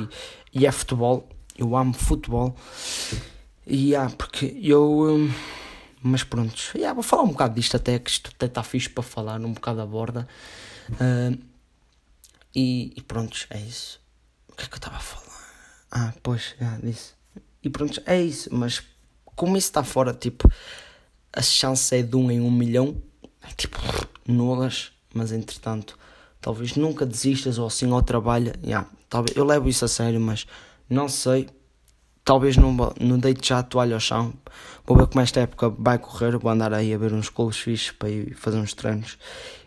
e 0.52 0.66
é 0.66 0.72
futebol, 0.72 1.28
eu 1.56 1.76
amo 1.76 1.92
futebol. 1.92 2.56
E 3.66 3.90
yeah, 3.90 4.12
porque 4.16 4.58
eu. 4.60 5.02
Hum, 5.02 5.32
mas 6.02 6.24
pronto, 6.24 6.72
yeah, 6.74 6.94
vou 6.94 7.02
falar 7.02 7.22
um 7.22 7.28
bocado 7.28 7.54
disto 7.54 7.76
até, 7.76 7.98
que 7.98 8.10
isto 8.10 8.32
até 8.34 8.46
está 8.46 8.62
fixe 8.62 8.88
para 8.88 9.02
falar, 9.02 9.38
um 9.40 9.52
bocado 9.52 9.80
a 9.80 9.86
borda. 9.86 10.26
Uh, 10.92 11.38
e, 12.54 12.92
e 12.96 13.02
pronto, 13.02 13.46
é 13.50 13.60
isso. 13.60 14.00
O 14.48 14.56
que 14.56 14.64
é 14.64 14.66
que 14.66 14.74
eu 14.74 14.78
estava 14.78 14.96
a 14.96 15.00
falar? 15.00 15.29
Ah, 15.90 16.12
pois, 16.22 16.54
já 16.60 16.78
disse. 16.82 17.12
E 17.62 17.68
pronto, 17.68 18.00
é 18.06 18.20
isso. 18.22 18.48
Mas 18.52 18.82
como 19.34 19.56
isso 19.56 19.68
está 19.68 19.82
fora, 19.82 20.14
tipo, 20.14 20.50
a 21.32 21.42
chance 21.42 21.94
é 21.94 22.02
de 22.02 22.16
um 22.16 22.30
em 22.30 22.40
um 22.40 22.50
milhão, 22.50 23.02
é 23.42 23.48
tipo, 23.56 23.78
nulas. 24.26 24.92
Mas 25.12 25.32
entretanto, 25.32 25.98
talvez 26.40 26.76
nunca 26.76 27.04
desistas 27.04 27.58
ou 27.58 27.66
assim 27.66 27.90
ao 27.90 28.02
trabalho. 28.02 28.52
Yeah, 28.62 28.88
talvez, 29.08 29.36
eu 29.36 29.44
levo 29.44 29.68
isso 29.68 29.84
a 29.84 29.88
sério, 29.88 30.20
mas 30.20 30.46
não 30.88 31.08
sei. 31.08 31.48
Talvez 32.24 32.56
não, 32.56 32.72
não 33.00 33.18
deite 33.18 33.48
já 33.48 33.58
a 33.58 33.62
toalha 33.62 33.94
ao 33.94 34.00
chão. 34.00 34.32
Vou 34.86 34.96
ver 34.96 35.06
como 35.08 35.20
esta 35.20 35.40
época 35.40 35.68
vai 35.70 35.98
correr. 35.98 36.36
Vou 36.36 36.50
andar 36.50 36.72
aí 36.72 36.94
a 36.94 36.98
ver 36.98 37.12
uns 37.12 37.28
clubes 37.28 37.58
fixos 37.58 37.90
para 37.92 38.10
ir 38.10 38.34
fazer 38.34 38.58
uns 38.58 38.74
treinos. 38.74 39.18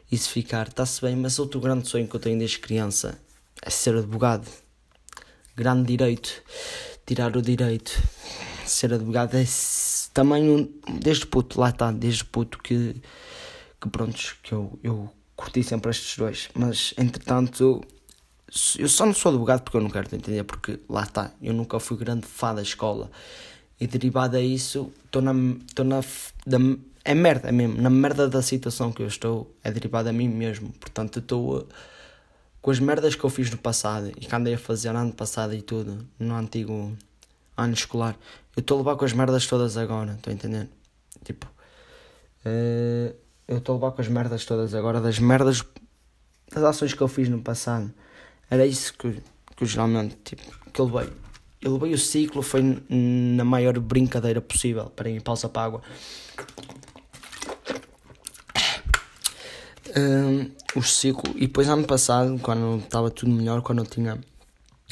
E 0.09 0.17
se 0.17 0.29
ficar, 0.29 0.67
está-se 0.69 1.01
bem. 1.01 1.15
Mas 1.15 1.39
outro 1.39 1.59
grande 1.59 1.87
sonho 1.89 2.07
que 2.07 2.15
eu 2.15 2.19
tenho 2.19 2.37
desde 2.37 2.59
criança 2.59 3.17
é 3.61 3.69
ser 3.69 3.97
advogado 3.97 4.47
grande 5.55 5.87
direito, 5.87 6.41
tirar 7.05 7.35
o 7.35 7.41
direito, 7.41 7.91
ser 8.65 8.93
advogado 8.93 9.35
é 9.35 9.45
também 10.13 10.49
um, 10.49 10.71
desde 10.99 11.25
puto, 11.25 11.59
lá 11.59 11.69
está, 11.69 11.91
desde 11.91 12.23
puto 12.25 12.59
que, 12.59 13.01
que 13.81 13.89
prontos, 13.89 14.35
que 14.43 14.53
eu, 14.53 14.79
eu 14.83 15.09
curti 15.35 15.63
sempre 15.63 15.91
estes 15.91 16.17
dois, 16.17 16.49
mas 16.53 16.93
entretanto 16.97 17.83
eu 18.77 18.87
só 18.87 19.05
não 19.05 19.13
sou 19.13 19.31
advogado 19.31 19.63
porque 19.63 19.77
eu 19.77 19.81
não 19.81 19.89
quero 19.89 20.07
te 20.07 20.15
entender, 20.15 20.43
porque 20.43 20.79
lá 20.87 21.03
está, 21.03 21.31
eu 21.41 21.53
nunca 21.53 21.79
fui 21.79 21.97
grande 21.97 22.27
fã 22.27 22.53
da 22.53 22.61
escola. 22.61 23.09
E 23.79 23.87
derivado 23.87 24.37
a 24.37 24.41
isso, 24.41 24.91
estou 25.05 25.21
na, 25.21 25.33
estou 25.67 25.83
na, 25.83 26.01
da, 26.45 26.57
é 27.03 27.15
merda 27.15 27.51
mesmo. 27.51 27.81
Na 27.81 27.89
merda 27.89 28.29
da 28.29 28.41
situação 28.43 28.91
que 28.91 29.01
eu 29.01 29.07
estou, 29.07 29.55
é 29.63 29.71
derivado 29.71 30.09
a 30.09 30.13
mim 30.13 30.27
mesmo. 30.29 30.71
Portanto, 30.79 31.17
estou 31.17 31.67
com 32.63 32.71
as 32.71 32.79
merdas 32.79 33.13
que 33.13 33.21
eu 33.21 33.29
fiz 33.29 33.51
no 33.51 33.57
passado 33.57 34.07
e 34.15 34.21
que 34.21 34.33
andei 34.33 34.53
a 34.53 34.57
fazer 34.57 34.93
no 34.93 34.99
ano 34.99 35.11
passado 35.11 35.53
e 35.53 35.61
tudo, 35.61 36.07
no 36.17 36.33
antigo 36.33 36.95
ano 37.57 37.73
escolar. 37.73 38.15
Eu 38.55 38.61
estou 38.61 38.77
a 38.77 38.77
levar 38.79 38.95
com 38.95 39.03
as 39.03 39.11
merdas 39.11 39.45
todas 39.45 39.75
agora, 39.75 40.13
estou 40.13 40.31
a 40.31 40.33
entender? 40.33 40.69
Tipo, 41.25 41.45
uh, 41.45 43.13
eu 43.49 43.57
estou 43.57 43.73
a 43.73 43.75
levar 43.75 43.91
com 43.91 44.01
as 44.01 44.07
merdas 44.07 44.45
todas 44.45 44.73
agora, 44.73 45.01
das 45.01 45.19
merdas, 45.19 45.61
das 46.49 46.63
ações 46.63 46.93
que 46.93 47.01
eu 47.01 47.09
fiz 47.09 47.27
no 47.27 47.41
passado. 47.41 47.93
Era 48.49 48.65
isso 48.65 48.93
que, 48.93 49.11
que 49.57 49.63
eu 49.63 49.67
geralmente, 49.67 50.15
tipo, 50.23 50.43
que 50.71 50.79
eu 50.79 50.85
levei. 50.85 51.11
Eu 51.61 51.73
levei 51.73 51.93
o 51.93 51.97
ciclo, 51.97 52.41
foi 52.41 52.61
na 52.89 53.43
maior 53.43 53.77
brincadeira 53.77 54.39
possível. 54.39 54.85
Para 54.85 55.09
ir, 55.09 55.21
pausa 55.21 55.49
para 55.49 55.61
a 55.61 55.65
água. 55.65 55.81
Uh, 59.89 60.62
o 60.75 60.81
ciclo, 60.81 61.33
e 61.35 61.47
depois 61.47 61.67
ano 61.69 61.85
passado, 61.85 62.39
quando 62.39 62.79
estava 62.79 63.11
tudo 63.11 63.31
melhor, 63.31 63.61
quando 63.61 63.79
eu 63.79 63.85
tinha 63.85 64.19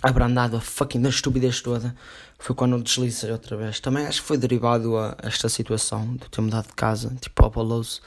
abrandado 0.02 0.58
a 0.58 0.62
fucking 0.62 1.02
da 1.02 1.10
estupidez 1.10 1.62
toda, 1.62 1.96
foi 2.40 2.56
quando 2.56 2.76
eu 2.76 2.82
deslizei 2.82 3.32
outra 3.32 3.56
vez. 3.56 3.80
Também 3.80 4.06
acho 4.06 4.22
que 4.22 4.28
foi 4.28 4.38
derivado 4.38 4.98
a 4.98 5.16
esta 5.22 5.48
situação 5.48 6.16
de 6.16 6.30
ter 6.30 6.42
mudado 6.42 6.68
de 6.68 6.74
casa, 6.74 7.16
tipo, 7.22 7.46
abalou-se, 7.46 8.02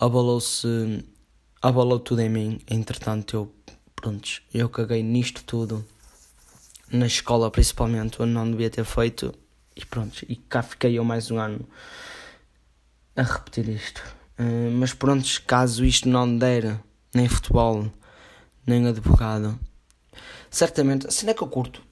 abalou-se, 0.00 1.04
abalou 1.60 1.98
tudo 1.98 2.20
em 2.20 2.30
mim. 2.30 2.60
Entretanto, 2.68 3.36
eu, 3.36 3.54
pronto, 3.94 4.28
eu 4.52 4.68
caguei 4.68 5.02
nisto 5.02 5.44
tudo, 5.44 5.84
na 6.90 7.06
escola 7.06 7.50
principalmente, 7.50 8.20
onde 8.22 8.32
não 8.32 8.50
devia 8.50 8.70
ter 8.70 8.84
feito, 8.84 9.34
e 9.74 9.84
pronto, 9.84 10.24
e 10.28 10.36
cá 10.36 10.62
fiquei 10.62 10.98
eu 10.98 11.04
mais 11.04 11.30
um 11.30 11.38
ano 11.38 11.68
a 13.14 13.22
repetir 13.22 13.68
isto. 13.68 14.02
Uh, 14.38 14.70
mas 14.72 14.92
pronto, 14.92 15.26
caso 15.46 15.84
isto 15.84 16.08
não 16.08 16.36
der, 16.36 16.78
nem 17.14 17.28
futebol, 17.28 17.90
nem 18.66 18.86
advogado, 18.86 19.58
certamente, 20.50 21.06
assim 21.06 21.28
é 21.28 21.34
que 21.34 21.42
eu 21.42 21.48
curto 21.48 21.86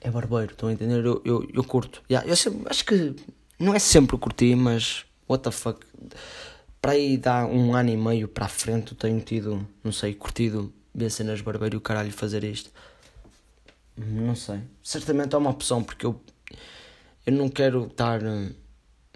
é 0.00 0.10
barbeiro, 0.10 0.52
estão 0.52 0.68
a 0.68 0.72
entender? 0.72 1.04
Eu, 1.04 1.20
eu, 1.24 1.48
eu 1.52 1.64
curto. 1.64 2.02
Yeah, 2.10 2.28
eu 2.28 2.36
sempre, 2.36 2.66
acho 2.68 2.84
que 2.84 3.14
não 3.58 3.74
é 3.74 3.78
sempre 3.78 4.16
curti, 4.16 4.54
mas 4.54 5.04
what 5.28 5.42
the 5.42 5.50
fuck. 5.50 5.84
Para 6.80 6.92
aí 6.92 7.16
dá 7.16 7.44
um 7.44 7.74
ano 7.74 7.90
e 7.90 7.96
meio 7.96 8.28
para 8.28 8.46
a 8.46 8.48
frente, 8.48 8.92
eu 8.92 8.98
tenho 8.98 9.20
tido, 9.20 9.66
não 9.82 9.92
sei, 9.92 10.14
curtido 10.14 10.72
ver 10.94 11.10
cenas 11.10 11.40
barbeiro 11.40 11.76
e 11.76 11.78
o 11.78 11.80
caralho 11.80 12.12
fazer 12.12 12.44
isto. 12.44 12.70
Não 13.96 14.34
sei. 14.34 14.60
Certamente 14.82 15.34
é 15.34 15.38
uma 15.38 15.50
opção, 15.50 15.82
porque 15.82 16.06
eu, 16.06 16.20
eu 17.26 17.32
não 17.32 17.48
quero 17.48 17.86
estar. 17.86 18.20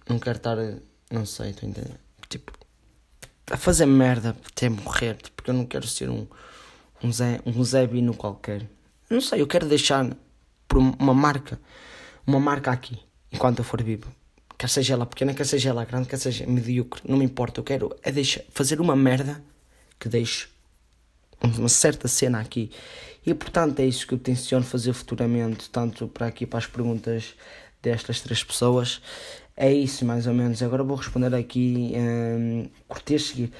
Não 0.08 0.18
quero 0.18 0.38
estar. 0.38 0.56
Não 1.10 1.24
sei, 1.24 1.50
estou 1.50 1.68
a 1.68 1.70
entender? 1.70 2.00
Tipo, 2.28 2.52
a 3.50 3.56
fazer 3.56 3.86
merda 3.86 4.36
até 4.46 4.68
morrer, 4.68 5.16
porque 5.34 5.50
eu 5.50 5.54
não 5.54 5.66
quero 5.66 5.86
ser 5.86 6.08
um, 6.08 6.26
um 7.02 7.12
Zé, 7.12 7.40
um 7.44 7.62
Zé 7.64 7.86
Bino 7.86 8.14
qualquer. 8.14 8.68
Não 9.10 9.20
sei, 9.20 9.40
eu 9.40 9.46
quero 9.46 9.66
deixar 9.66 10.16
por 10.68 10.78
uma 10.78 11.14
marca, 11.14 11.60
uma 12.26 12.40
marca 12.40 12.70
aqui, 12.70 12.98
enquanto 13.30 13.58
eu 13.58 13.64
for 13.64 13.82
vivo. 13.82 14.10
Quer 14.56 14.68
seja 14.68 14.94
ela 14.94 15.04
pequena, 15.04 15.34
quer 15.34 15.44
seja 15.44 15.70
ela 15.70 15.84
grande, 15.84 16.08
quer 16.08 16.18
seja 16.18 16.46
medíocre, 16.46 17.02
não 17.06 17.18
me 17.18 17.24
importa. 17.24 17.60
Eu 17.60 17.64
quero 17.64 17.96
é 18.02 18.12
deixar, 18.12 18.42
fazer 18.50 18.80
uma 18.80 18.94
merda 18.94 19.42
que 19.98 20.08
deixe 20.08 20.48
uma 21.42 21.68
certa 21.68 22.08
cena 22.08 22.40
aqui. 22.40 22.70
E 23.26 23.34
portanto 23.34 23.80
é 23.80 23.86
isso 23.86 24.06
que 24.06 24.14
eu 24.14 24.18
tenciono 24.18 24.64
fazer 24.64 24.92
futuramente, 24.92 25.68
tanto 25.70 26.08
para 26.08 26.26
aqui 26.26 26.46
para 26.46 26.58
as 26.58 26.66
perguntas 26.66 27.34
destas 27.82 28.20
três 28.20 28.42
pessoas. 28.42 29.00
É 29.56 29.72
isso 29.72 30.04
mais 30.04 30.26
ou 30.26 30.34
menos. 30.34 30.62
Agora 30.62 30.82
vou 30.82 30.96
responder 30.96 31.34
aqui. 31.34 31.92
Hum, 31.94 32.68
curti 32.88 33.18
seguir. 33.18 33.52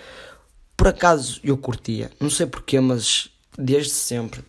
Por 0.77 0.89
acaso 0.89 1.41
eu 1.45 1.57
curtia, 1.57 2.11
não 2.19 2.29
sei 2.29 2.47
porquê, 2.47 2.81
mas 2.81 3.31
desde 3.57 3.93
sempre, 3.93 4.43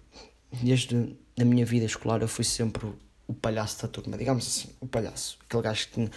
desde 0.52 1.16
na 1.38 1.46
minha 1.46 1.66
vida 1.66 1.86
escolar 1.86 2.22
eu 2.22 2.28
fui 2.28 2.44
sempre 2.44 2.88
o 3.28 3.34
palhaço 3.34 3.82
da 3.82 3.88
turma, 3.88 4.18
digamos 4.18 4.48
assim, 4.48 4.70
o 4.80 4.88
palhaço. 4.88 5.38
Aquele 5.46 5.64
gajo 5.64 5.88
que, 5.90 6.10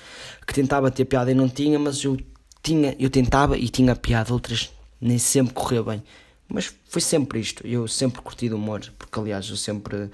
que 0.46 0.54
tentava 0.54 0.90
ter 0.90 1.04
piada 1.04 1.30
e 1.30 1.34
não 1.34 1.48
tinha, 1.48 1.78
mas 1.78 2.02
eu 2.02 2.16
tinha, 2.62 2.96
eu 2.98 3.10
tentava 3.10 3.58
e 3.58 3.68
tinha 3.68 3.94
piada, 3.94 4.32
outras 4.32 4.72
nem 5.00 5.18
sempre 5.18 5.54
corria 5.54 5.82
bem. 5.82 6.02
Mas 6.48 6.72
foi 6.88 7.02
sempre 7.02 7.40
isto, 7.40 7.66
eu 7.66 7.88
sempre 7.88 8.22
curti 8.22 8.48
do 8.48 8.56
humor, 8.56 8.80
porque 8.98 9.18
aliás 9.18 9.48
eu 9.50 9.56
sempre, 9.56 10.10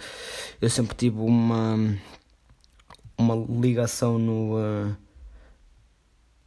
eu 0.61 0.71
sempre 0.71 0.97
tive 0.97 1.19
uma, 1.19 1.97
uma 3.17 3.35
ligação 3.35 4.19
no, 4.19 4.57
uh, 4.57 4.97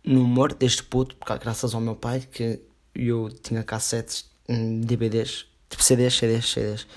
no 0.04 0.24
humor 0.24 0.54
deste 0.54 0.84
puto, 0.84 1.16
porque 1.16 1.38
graças 1.38 1.74
ao 1.74 1.82
meu 1.82 1.96
pai 1.96 2.22
que 2.22 2.62
eu 2.94 3.30
tinha 3.30 3.64
cassetes, 3.64 4.30
DVDs, 4.48 5.46
tipo 5.70 5.84
CDs, 5.84 6.14
CDs, 6.14 6.46
CDs 6.46 6.88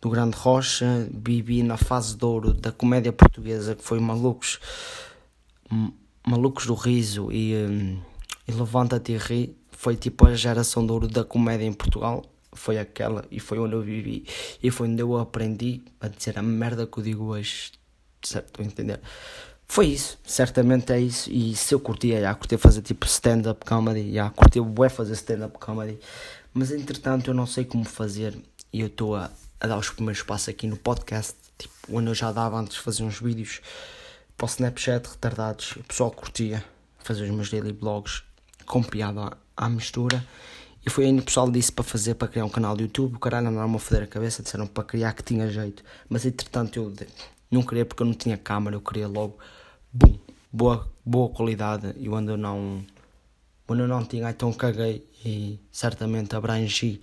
do 0.00 0.10
Grande 0.10 0.36
Rocha, 0.36 1.08
Bibi 1.12 1.62
na 1.62 1.76
fase 1.76 2.16
de 2.16 2.24
ouro 2.24 2.52
da 2.52 2.72
comédia 2.72 3.12
portuguesa, 3.12 3.76
que 3.76 3.84
foi 3.84 4.00
Malucos, 4.00 4.58
Malucos 6.26 6.66
do 6.66 6.74
Riso 6.74 7.30
e, 7.30 7.54
um, 7.54 8.00
e 8.46 8.52
Levanta-te 8.52 9.12
e 9.12 9.16
Ri, 9.16 9.56
foi 9.70 9.96
tipo 9.96 10.26
a 10.26 10.34
geração 10.34 10.84
de 10.84 10.92
ouro 10.92 11.06
da 11.06 11.24
comédia 11.24 11.64
em 11.64 11.72
Portugal, 11.72 12.24
foi 12.52 12.78
aquela 12.78 13.24
e 13.30 13.38
foi 13.38 13.58
onde 13.60 13.74
eu 13.74 13.80
vivi 13.80 14.24
e 14.62 14.70
foi 14.70 14.88
onde 14.88 15.00
eu 15.00 15.16
aprendi 15.16 15.82
a 16.00 16.08
dizer 16.08 16.36
a 16.36 16.42
merda 16.42 16.86
que 16.86 16.98
eu 16.98 17.04
digo 17.04 17.24
hoje, 17.26 17.72
certo? 18.22 18.62
Entender? 18.62 19.00
Foi 19.66 19.86
isso, 19.86 20.18
certamente 20.24 20.92
é 20.92 21.00
isso. 21.00 21.30
E 21.30 21.54
se 21.56 21.74
eu 21.74 21.80
curtia, 21.80 22.20
já 22.20 22.34
curtia 22.34 22.58
fazer 22.58 22.82
tipo 22.82 23.06
stand-up 23.06 23.64
comedy, 23.64 24.12
já 24.14 24.30
curtia 24.30 24.62
bué 24.62 24.88
fazer 24.88 25.14
stand-up 25.14 25.58
comedy, 25.58 25.98
mas 26.52 26.70
entretanto 26.70 27.30
eu 27.30 27.34
não 27.34 27.46
sei 27.46 27.64
como 27.64 27.84
fazer 27.84 28.36
e 28.72 28.80
eu 28.80 28.88
estou 28.88 29.16
a 29.16 29.30
a 29.62 29.66
dar 29.68 29.78
os 29.78 29.90
primeiros 29.90 30.22
passos 30.22 30.48
aqui 30.48 30.66
no 30.66 30.76
podcast, 30.76 31.36
tipo, 31.56 31.72
onde 31.88 32.08
eu 32.08 32.14
já 32.16 32.32
dava 32.32 32.58
antes 32.58 32.74
de 32.74 32.82
fazer 32.82 33.04
uns 33.04 33.20
vídeos 33.20 33.60
para 34.36 34.44
o 34.44 34.48
Snapchat 34.48 35.08
retardados, 35.08 35.76
o 35.76 35.84
pessoal 35.84 36.10
curtia 36.10 36.64
fazer 36.98 37.22
os 37.22 37.30
meus 37.30 37.48
daily 37.48 37.72
blogs 37.72 38.24
com 38.66 38.82
piada 38.82 39.36
à 39.56 39.68
mistura. 39.68 40.26
E 40.84 40.90
foi 40.90 41.04
que 41.04 41.20
o 41.20 41.22
pessoal 41.22 41.48
disse 41.48 41.70
para 41.70 41.84
fazer, 41.84 42.16
para 42.16 42.26
criar 42.26 42.44
um 42.44 42.48
canal 42.48 42.76
de 42.76 42.82
YouTube. 42.82 43.14
O 43.14 43.18
caralho 43.20 43.46
andaram-me 43.46 43.76
a 43.76 43.78
foder 43.78 44.02
a 44.02 44.06
cabeça, 44.08 44.42
disseram 44.42 44.66
para 44.66 44.82
criar 44.82 45.12
que 45.12 45.22
tinha 45.22 45.48
jeito. 45.48 45.84
Mas 46.08 46.26
entretanto 46.26 46.76
eu 46.76 46.92
não 47.52 47.62
queria 47.62 47.84
porque 47.84 48.02
eu 48.02 48.06
não 48.06 48.14
tinha 48.14 48.36
câmera, 48.36 48.76
eu 48.76 48.80
queria 48.80 49.06
logo, 49.06 49.38
boa, 50.50 50.90
boa 51.04 51.28
qualidade. 51.28 51.94
E 51.98 52.08
quando 52.08 52.30
eu 52.30 52.36
não, 52.36 52.84
quando 53.66 53.80
eu 53.80 53.88
não 53.88 54.04
tinha, 54.04 54.30
então 54.30 54.52
caguei 54.52 55.06
e 55.24 55.60
certamente 55.70 56.34
abrangi 56.34 57.00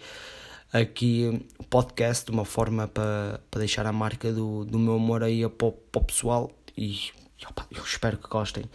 aqui 0.71 1.45
o 1.57 1.63
podcast 1.63 2.25
de 2.25 2.31
uma 2.31 2.45
forma 2.45 2.88
para, 2.88 3.39
para 3.49 3.59
deixar 3.59 3.85
a 3.85 3.91
marca 3.91 4.31
do, 4.31 4.65
do 4.65 4.77
meu 4.77 4.95
amor 4.95 5.23
aí 5.23 5.47
para 5.49 5.67
o, 5.67 6.03
pessoal 6.03 6.51
e 6.77 6.99
opa, 7.47 7.65
eu 7.71 7.83
espero 7.83 8.17
que 8.17 8.27
gostem. 8.27 8.65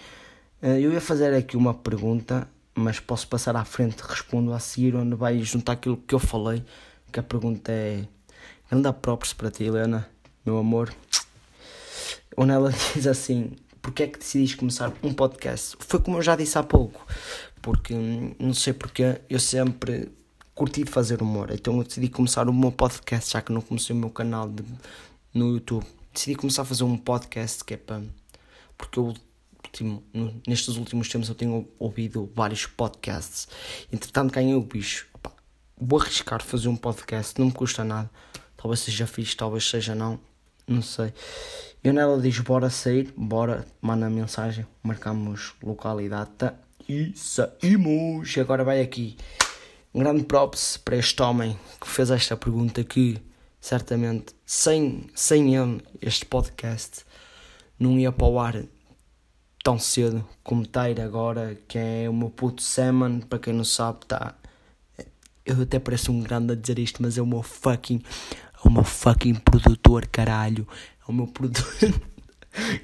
Eh, 0.62 0.80
eu 0.80 0.92
ia 0.92 1.00
fazer 1.00 1.34
aqui 1.34 1.56
uma 1.56 1.74
pergunta, 1.74 2.48
mas 2.74 2.98
posso 3.00 3.28
passar 3.28 3.56
à 3.56 3.64
frente 3.64 4.00
respondo 4.00 4.52
a 4.52 4.58
seguir, 4.58 4.94
onde 4.96 5.14
vai 5.14 5.40
juntar 5.42 5.72
aquilo 5.72 5.96
que 5.96 6.14
eu 6.14 6.18
falei. 6.18 6.64
Que 7.12 7.20
a 7.20 7.22
pergunta 7.22 7.70
é: 7.70 8.04
Anda 8.70 8.92
próprios 8.92 9.32
para 9.32 9.50
ti, 9.50 9.64
Helena, 9.64 10.08
meu 10.44 10.58
amor. 10.58 10.92
Onde 12.36 12.52
ela 12.52 12.72
diz 12.94 13.06
assim: 13.06 13.52
Porquê 13.80 14.04
é 14.04 14.06
que 14.06 14.18
decidiste 14.18 14.56
começar 14.56 14.92
um 15.02 15.12
podcast? 15.12 15.76
Foi 15.78 16.00
como 16.00 16.16
eu 16.16 16.22
já 16.22 16.34
disse 16.34 16.56
há 16.58 16.62
pouco, 16.62 17.06
porque 17.60 17.94
hum, 17.94 18.34
não 18.38 18.54
sei 18.54 18.72
porque 18.72 19.20
eu 19.28 19.38
sempre 19.38 20.10
curti 20.54 20.84
fazer 20.84 21.20
humor. 21.20 21.50
Então 21.50 21.76
eu 21.76 21.84
decidi 21.84 22.08
começar 22.08 22.48
o 22.48 22.52
meu 22.52 22.72
podcast, 22.72 23.32
já 23.32 23.42
que 23.42 23.52
não 23.52 23.60
comecei 23.60 23.94
o 23.94 23.98
meu 23.98 24.10
canal 24.10 24.48
de, 24.48 24.64
no 25.34 25.52
YouTube. 25.52 25.84
Decidi 26.12 26.36
começar 26.36 26.62
a 26.62 26.64
fazer 26.64 26.84
um 26.84 26.96
podcast 26.96 27.64
que 27.64 27.74
é 27.74 27.76
para. 27.76 28.02
Porque 28.78 28.98
eu, 28.98 29.14
último, 29.64 30.02
nestes 30.46 30.76
últimos 30.76 31.08
tempos 31.08 31.28
eu 31.28 31.34
tenho 31.34 31.68
ouvido 31.78 32.30
vários 32.34 32.66
podcasts. 32.66 33.48
Entretanto, 33.92 34.32
ganhei 34.32 34.54
o 34.54 34.60
bicho. 34.60 35.06
Opa, 35.12 35.32
vou 35.76 36.00
arriscar 36.00 36.42
fazer 36.42 36.68
um 36.68 36.76
podcast, 36.76 37.38
não 37.38 37.48
me 37.48 37.52
custa 37.52 37.84
nada. 37.84 38.10
Talvez 38.56 38.80
seja 38.80 39.06
fixe, 39.06 39.36
talvez 39.36 39.68
seja 39.68 39.94
não. 39.94 40.18
Não 40.66 40.80
sei. 40.80 41.12
E 41.84 41.92
nela 41.92 42.18
diz: 42.18 42.40
bora 42.40 42.70
sair, 42.70 43.12
bora, 43.14 43.66
manda 43.82 44.08
mensagem, 44.08 44.66
marcamos 44.82 45.52
local 45.62 46.00
e 46.00 46.08
data 46.08 46.58
e 46.88 47.12
saímos. 47.14 48.34
E 48.34 48.40
agora 48.40 48.64
vai 48.64 48.80
aqui. 48.80 49.18
Um 49.92 50.00
grande 50.00 50.24
props 50.24 50.78
para 50.78 50.96
este 50.96 51.20
homem 51.20 51.58
que 51.78 51.86
fez 51.86 52.10
esta 52.10 52.38
pergunta 52.38 52.82
que 52.82 53.20
certamente 53.60 54.34
sem, 54.46 55.06
sem 55.14 55.54
ele 55.54 55.82
este 56.00 56.24
podcast 56.24 57.04
não 57.78 57.98
ia 57.98 58.10
para 58.10 58.26
o 58.26 58.40
ar 58.40 58.64
tão 59.62 59.78
cedo 59.78 60.26
como 60.42 60.62
está 60.62 60.84
agora, 60.84 61.56
que 61.68 61.78
é 61.78 62.08
o 62.08 62.14
meu 62.14 62.30
puto 62.30 62.62
Salmon, 62.62 63.20
para 63.20 63.38
quem 63.38 63.52
não 63.52 63.64
sabe, 63.64 64.06
tá. 64.06 64.34
Eu 65.44 65.60
até 65.60 65.78
pareço 65.78 66.10
um 66.10 66.22
grande 66.22 66.52
a 66.52 66.56
dizer 66.56 66.78
isto, 66.78 67.02
mas 67.02 67.18
é 67.18 67.22
o 67.22 67.26
meu 67.26 67.42
fucking. 67.42 68.02
É 68.64 68.68
o 68.68 68.70
meu 68.70 68.84
fucking 68.84 69.34
produtor, 69.34 70.06
caralho. 70.06 70.66
É 71.06 71.10
o 71.10 71.12
meu 71.12 71.26
produtor. 71.26 71.66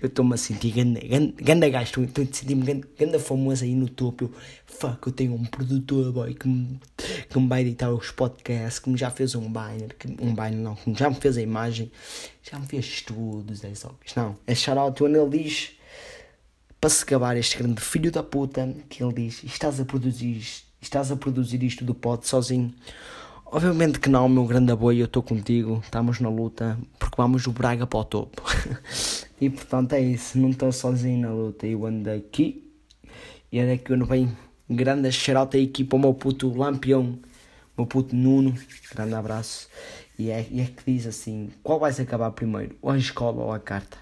Eu 0.02 0.08
estou-me 0.08 0.34
a 0.34 0.36
sentir 0.36 0.72
ganda, 0.72 1.00
ganda, 1.40 1.68
gajo, 1.68 2.02
estou 2.02 2.24
a 2.24 2.26
sentir-me 2.26 2.64
ganda, 2.64 2.88
ganda 2.98 3.20
famoso 3.20 3.62
aí 3.62 3.74
no 3.74 3.88
topo. 3.88 4.24
Eu, 4.24 4.32
fuck, 4.66 5.06
eu 5.06 5.12
tenho 5.12 5.32
um 5.32 5.44
produtor, 5.44 6.10
boy, 6.12 6.34
que 6.34 6.48
me, 6.48 6.80
que 7.28 7.38
me 7.38 7.46
vai 7.46 7.60
editar 7.60 7.88
os 7.92 8.10
podcasts, 8.10 8.80
que 8.80 8.90
me 8.90 8.96
já 8.96 9.12
fez 9.12 9.36
um 9.36 9.48
banner, 9.48 9.94
que, 9.96 10.08
um 10.20 10.34
banner 10.34 10.58
não, 10.58 10.74
que 10.74 10.92
já 10.94 11.08
me 11.08 11.14
fez 11.14 11.36
a 11.36 11.42
imagem, 11.42 11.90
já 12.42 12.58
me 12.58 12.66
fez 12.66 12.84
estudos, 12.84 13.62
é 13.62 13.72
só. 13.76 13.94
Não, 14.16 14.36
é 14.44 14.56
shout-out 14.56 15.04
onde 15.04 15.16
ele 15.16 15.44
diz, 15.44 15.70
para 16.80 16.90
se 16.90 17.04
acabar 17.04 17.36
este 17.36 17.56
grande 17.56 17.80
filho 17.80 18.10
da 18.10 18.24
puta, 18.24 18.74
que 18.88 19.04
ele 19.04 19.12
diz, 19.12 19.44
estás 19.44 19.78
a 19.78 19.84
produzir, 19.84 20.42
estás 20.80 21.12
a 21.12 21.16
produzir 21.16 21.62
isto 21.62 21.84
do 21.84 21.94
pod 21.94 22.26
sozinho. 22.26 22.74
Obviamente 23.52 23.98
que 23.98 24.08
não, 24.08 24.28
meu 24.28 24.44
grande 24.44 24.70
aboio, 24.70 25.00
eu 25.00 25.06
estou 25.06 25.24
contigo, 25.24 25.80
estamos 25.82 26.20
na 26.20 26.28
luta, 26.28 26.78
porque 27.00 27.16
vamos 27.16 27.42
do 27.42 27.50
Braga 27.50 27.84
para 27.84 27.98
o 27.98 28.04
topo. 28.04 28.44
e 29.40 29.50
portanto 29.50 29.94
é 29.94 30.00
isso, 30.00 30.38
não 30.38 30.50
estou 30.50 30.70
sozinho 30.70 31.22
na 31.22 31.32
luta, 31.34 31.66
eu 31.66 31.84
ando 31.84 32.08
aqui, 32.10 32.72
e 33.50 33.58
é 33.58 33.66
daqui 33.66 33.92
onde 33.92 34.04
vem 34.04 34.30
grande 34.68 35.10
xerota 35.10 35.58
equipa, 35.58 35.96
o 35.96 35.98
meu 35.98 36.14
puto 36.14 36.56
Lampião, 36.56 37.18
o 37.76 37.80
meu 37.80 37.86
puto 37.88 38.14
Nuno, 38.14 38.54
grande 38.94 39.14
abraço. 39.14 39.68
E 40.16 40.30
é, 40.30 40.46
e 40.48 40.60
é 40.60 40.66
que 40.66 40.84
diz 40.86 41.08
assim: 41.08 41.50
qual 41.60 41.80
vais 41.80 41.98
acabar 41.98 42.30
primeiro, 42.30 42.76
ou 42.80 42.92
a 42.92 42.98
escola 42.98 43.42
ou 43.42 43.52
a 43.52 43.58
carta? 43.58 43.98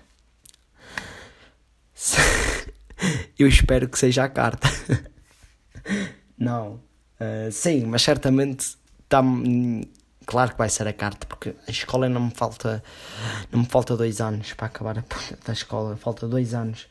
eu 3.38 3.48
espero 3.48 3.88
que 3.88 3.98
seja 3.98 4.24
a 4.24 4.28
carta. 4.28 4.68
não, 6.36 6.74
uh, 7.18 7.50
sim, 7.50 7.86
mas 7.86 8.02
certamente 8.02 8.76
tá, 9.08 9.22
claro 10.26 10.52
que 10.52 10.58
vai 10.58 10.68
ser 10.68 10.86
a 10.86 10.92
carta, 10.92 11.26
porque 11.26 11.54
a 11.66 11.70
escola 11.70 12.08
não 12.08 12.26
me 12.26 12.30
falta, 12.30 12.82
não 13.50 13.60
me 13.60 13.66
falta 13.66 13.96
dois 13.96 14.20
anos 14.20 14.52
para 14.52 14.66
acabar 14.66 14.98
a 14.98 15.04
da 15.46 15.52
escola, 15.52 15.96
falta 15.96 16.28
dois 16.28 16.54
anos. 16.54 16.86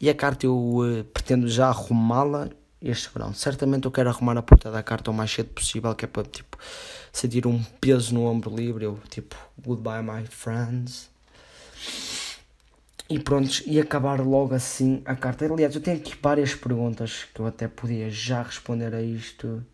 E 0.00 0.08
a 0.08 0.14
carta 0.14 0.46
eu 0.46 0.56
uh, 0.56 1.04
pretendo 1.04 1.48
já 1.48 1.68
arrumá-la 1.68 2.48
este 2.80 3.10
verão. 3.12 3.34
Certamente 3.34 3.84
eu 3.84 3.90
quero 3.90 4.08
arrumar 4.08 4.38
a 4.38 4.42
puta 4.42 4.70
da 4.70 4.82
carta 4.82 5.10
o 5.10 5.14
mais 5.14 5.30
cedo 5.30 5.50
possível, 5.50 5.94
que 5.94 6.04
é 6.04 6.08
para 6.08 6.24
tipo 6.24 6.56
sentir 7.12 7.46
um 7.46 7.62
peso 7.80 8.14
no 8.14 8.24
ombro 8.24 8.54
livre, 8.54 8.84
eu 8.84 8.98
tipo 9.10 9.36
goodbye 9.58 10.02
my 10.02 10.24
friends. 10.26 11.10
E 13.10 13.18
pronto, 13.18 13.62
e 13.66 13.80
acabar 13.80 14.20
logo 14.20 14.54
assim 14.54 15.02
a 15.04 15.16
carta. 15.16 15.46
Aliás, 15.46 15.74
eu 15.74 15.80
tenho 15.80 15.96
aqui 15.96 16.14
várias 16.20 16.54
perguntas 16.54 17.26
que 17.34 17.40
eu 17.40 17.46
até 17.46 17.66
podia 17.66 18.10
já 18.10 18.42
responder 18.42 18.94
a 18.94 19.02
isto. 19.02 19.64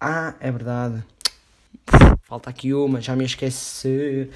Ah, 0.00 0.34
é 0.40 0.50
verdade. 0.50 1.04
Falta 2.22 2.50
aqui 2.50 2.74
uma, 2.74 3.00
já 3.00 3.14
me 3.16 3.24
esqueci. 3.24 4.30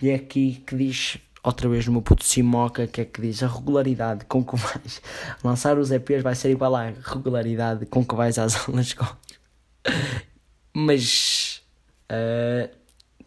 E 0.00 0.10
é 0.10 0.14
aqui 0.14 0.62
que 0.66 0.76
diz 0.76 1.18
outra 1.42 1.68
vez 1.68 1.86
no 1.86 1.92
meu 1.92 2.02
puto 2.02 2.24
Simoca, 2.24 2.86
que 2.86 3.00
é 3.00 3.04
que 3.04 3.20
diz 3.20 3.42
a 3.42 3.48
regularidade 3.48 4.24
com 4.26 4.44
que 4.44 4.56
vais 4.56 5.02
lançar 5.42 5.78
os 5.78 5.90
EPs 5.90 6.22
vai 6.22 6.34
ser 6.34 6.50
igual 6.50 6.74
à 6.74 6.90
regularidade 7.02 7.86
com 7.86 8.04
que 8.04 8.14
vais 8.14 8.38
às 8.38 8.56
aulas 8.68 8.86
de 8.86 8.96
Mas, 10.74 11.62
uh, 12.10 12.68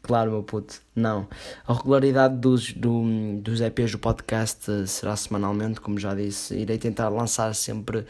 claro, 0.01 0.31
meu 0.31 0.43
puto, 0.43 0.81
não. 0.95 1.27
A 1.67 1.73
regularidade 1.73 2.37
dos, 2.37 2.73
do, 2.73 3.03
dos 3.41 3.61
EPs 3.61 3.91
do 3.91 3.99
podcast 3.99 4.87
será 4.87 5.15
semanalmente, 5.15 5.81
como 5.81 5.99
já 5.99 6.13
disse. 6.13 6.55
Irei 6.55 6.77
tentar 6.77 7.09
lançar 7.09 7.53
sempre. 7.55 8.05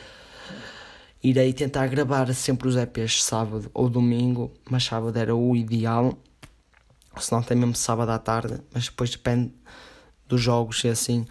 Irei 1.24 1.54
tentar 1.54 1.88
gravar 1.88 2.34
sempre 2.34 2.68
os 2.68 2.76
EPs 2.76 3.24
sábado 3.24 3.70
ou 3.74 3.90
domingo, 3.90 4.52
mas 4.70 4.84
sábado 4.84 5.18
era 5.18 5.36
o 5.36 5.56
ideal. 5.56 6.18
Se 7.18 7.32
não, 7.32 7.44
tem 7.44 7.58
mesmo 7.58 7.76
sábado 7.76 8.10
à 8.10 8.18
tarde, 8.18 8.60
mas 8.74 8.86
depois 8.86 9.12
depende 9.12 9.54
dos 10.28 10.42
jogos 10.42 10.84
e 10.84 10.88
assim, 10.88 11.28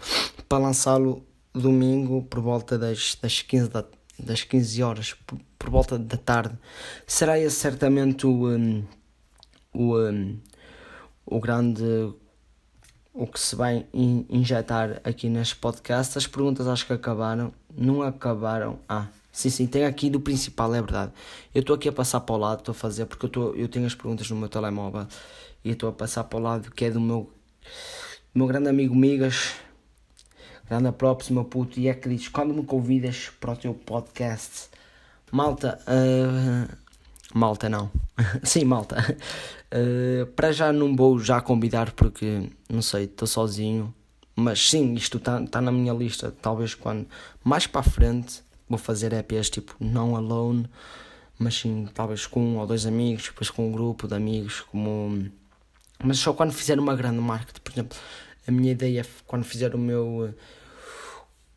para 0.47 0.59
lançá-lo 0.59 1.25
domingo 1.53 2.23
por 2.23 2.39
volta 2.39 2.77
das, 2.77 3.17
das, 3.21 3.41
15, 3.41 3.69
da, 3.69 3.83
das 4.17 4.43
15 4.43 4.83
horas, 4.83 5.13
por, 5.13 5.39
por 5.57 5.69
volta 5.69 5.97
da 5.97 6.17
tarde. 6.17 6.57
Será 7.05 7.37
esse 7.37 7.55
certamente 7.55 8.25
o, 8.25 8.47
um, 8.47 8.85
o, 9.73 9.97
um, 9.97 10.39
o 11.25 11.39
grande 11.39 11.83
o 13.13 13.27
que 13.27 13.39
se 13.39 13.55
vai 13.55 13.85
in, 13.93 14.25
injetar 14.29 15.01
aqui 15.03 15.29
neste 15.29 15.55
podcast. 15.55 16.17
As 16.17 16.27
perguntas 16.27 16.67
acho 16.67 16.85
que 16.85 16.93
acabaram. 16.93 17.53
Não 17.75 18.01
acabaram. 18.01 18.79
Ah, 18.87 19.07
sim, 19.31 19.49
sim, 19.49 19.67
tem 19.67 19.85
aqui 19.85 20.09
do 20.09 20.19
principal, 20.19 20.73
é 20.75 20.81
verdade. 20.81 21.11
Eu 21.53 21.61
estou 21.61 21.75
aqui 21.75 21.89
a 21.89 21.91
passar 21.91 22.21
para 22.21 22.35
o 22.35 22.37
lado, 22.37 22.59
estou 22.59 22.73
a 22.73 22.75
fazer, 22.75 23.05
porque 23.05 23.25
eu, 23.25 23.29
tô, 23.29 23.53
eu 23.53 23.67
tenho 23.67 23.85
as 23.85 23.95
perguntas 23.95 24.29
no 24.29 24.35
meu 24.35 24.49
telemóvel 24.49 25.07
e 25.63 25.71
estou 25.71 25.89
a 25.89 25.93
passar 25.93 26.23
para 26.25 26.39
o 26.39 26.41
lado 26.41 26.71
que 26.71 26.85
é 26.85 26.91
do 26.91 26.99
meu 26.99 27.31
meu 28.33 28.47
grande 28.47 28.69
amigo 28.69 28.95
Migas, 28.95 29.55
grande 30.67 30.91
props, 30.93 31.29
meu 31.29 31.43
puto, 31.43 31.79
e 31.79 31.87
é 31.87 31.93
que 31.93 32.07
diz: 32.07 32.27
quando 32.29 32.53
me 32.53 32.63
convidas 32.63 33.29
para 33.39 33.51
o 33.51 33.57
teu 33.57 33.73
podcast, 33.73 34.69
malta, 35.31 35.77
uh, 35.81 36.77
malta 37.33 37.67
não, 37.67 37.91
sim, 38.43 38.63
malta, 38.63 39.17
uh, 39.73 40.25
para 40.27 40.51
já 40.51 40.71
não 40.71 40.95
vou 40.95 41.19
já 41.19 41.41
convidar 41.41 41.91
porque 41.91 42.49
não 42.69 42.81
sei, 42.81 43.03
estou 43.03 43.27
sozinho, 43.27 43.93
mas 44.33 44.69
sim, 44.69 44.93
isto 44.93 45.17
está 45.17 45.45
tá 45.45 45.59
na 45.59 45.71
minha 45.71 45.93
lista. 45.93 46.33
Talvez 46.41 46.73
quando 46.73 47.05
mais 47.43 47.67
para 47.67 47.81
a 47.81 47.83
frente 47.83 48.41
vou 48.71 48.79
fazer 48.79 49.13
EPs 49.13 49.49
tipo 49.49 49.75
não 49.79 50.15
alone, 50.15 50.67
mas 51.37 51.55
sim, 51.55 51.87
talvez 51.93 52.25
com 52.25 52.41
um 52.41 52.57
ou 52.57 52.67
dois 52.67 52.85
amigos, 52.85 53.25
depois 53.25 53.49
com 53.49 53.67
um 53.67 53.71
grupo 53.71 54.07
de 54.07 54.15
amigos, 54.15 54.61
como 54.61 55.31
mas 56.03 56.17
só 56.17 56.33
quando 56.33 56.51
fizer 56.51 56.79
uma 56.79 56.95
grande 56.95 57.19
marca, 57.19 57.53
por 57.63 57.71
exemplo, 57.71 57.97
a 58.47 58.51
minha 58.51 58.71
ideia 58.71 59.01
é 59.01 59.05
quando 59.27 59.43
fizer 59.43 59.75
o 59.75 59.77
meu 59.77 60.33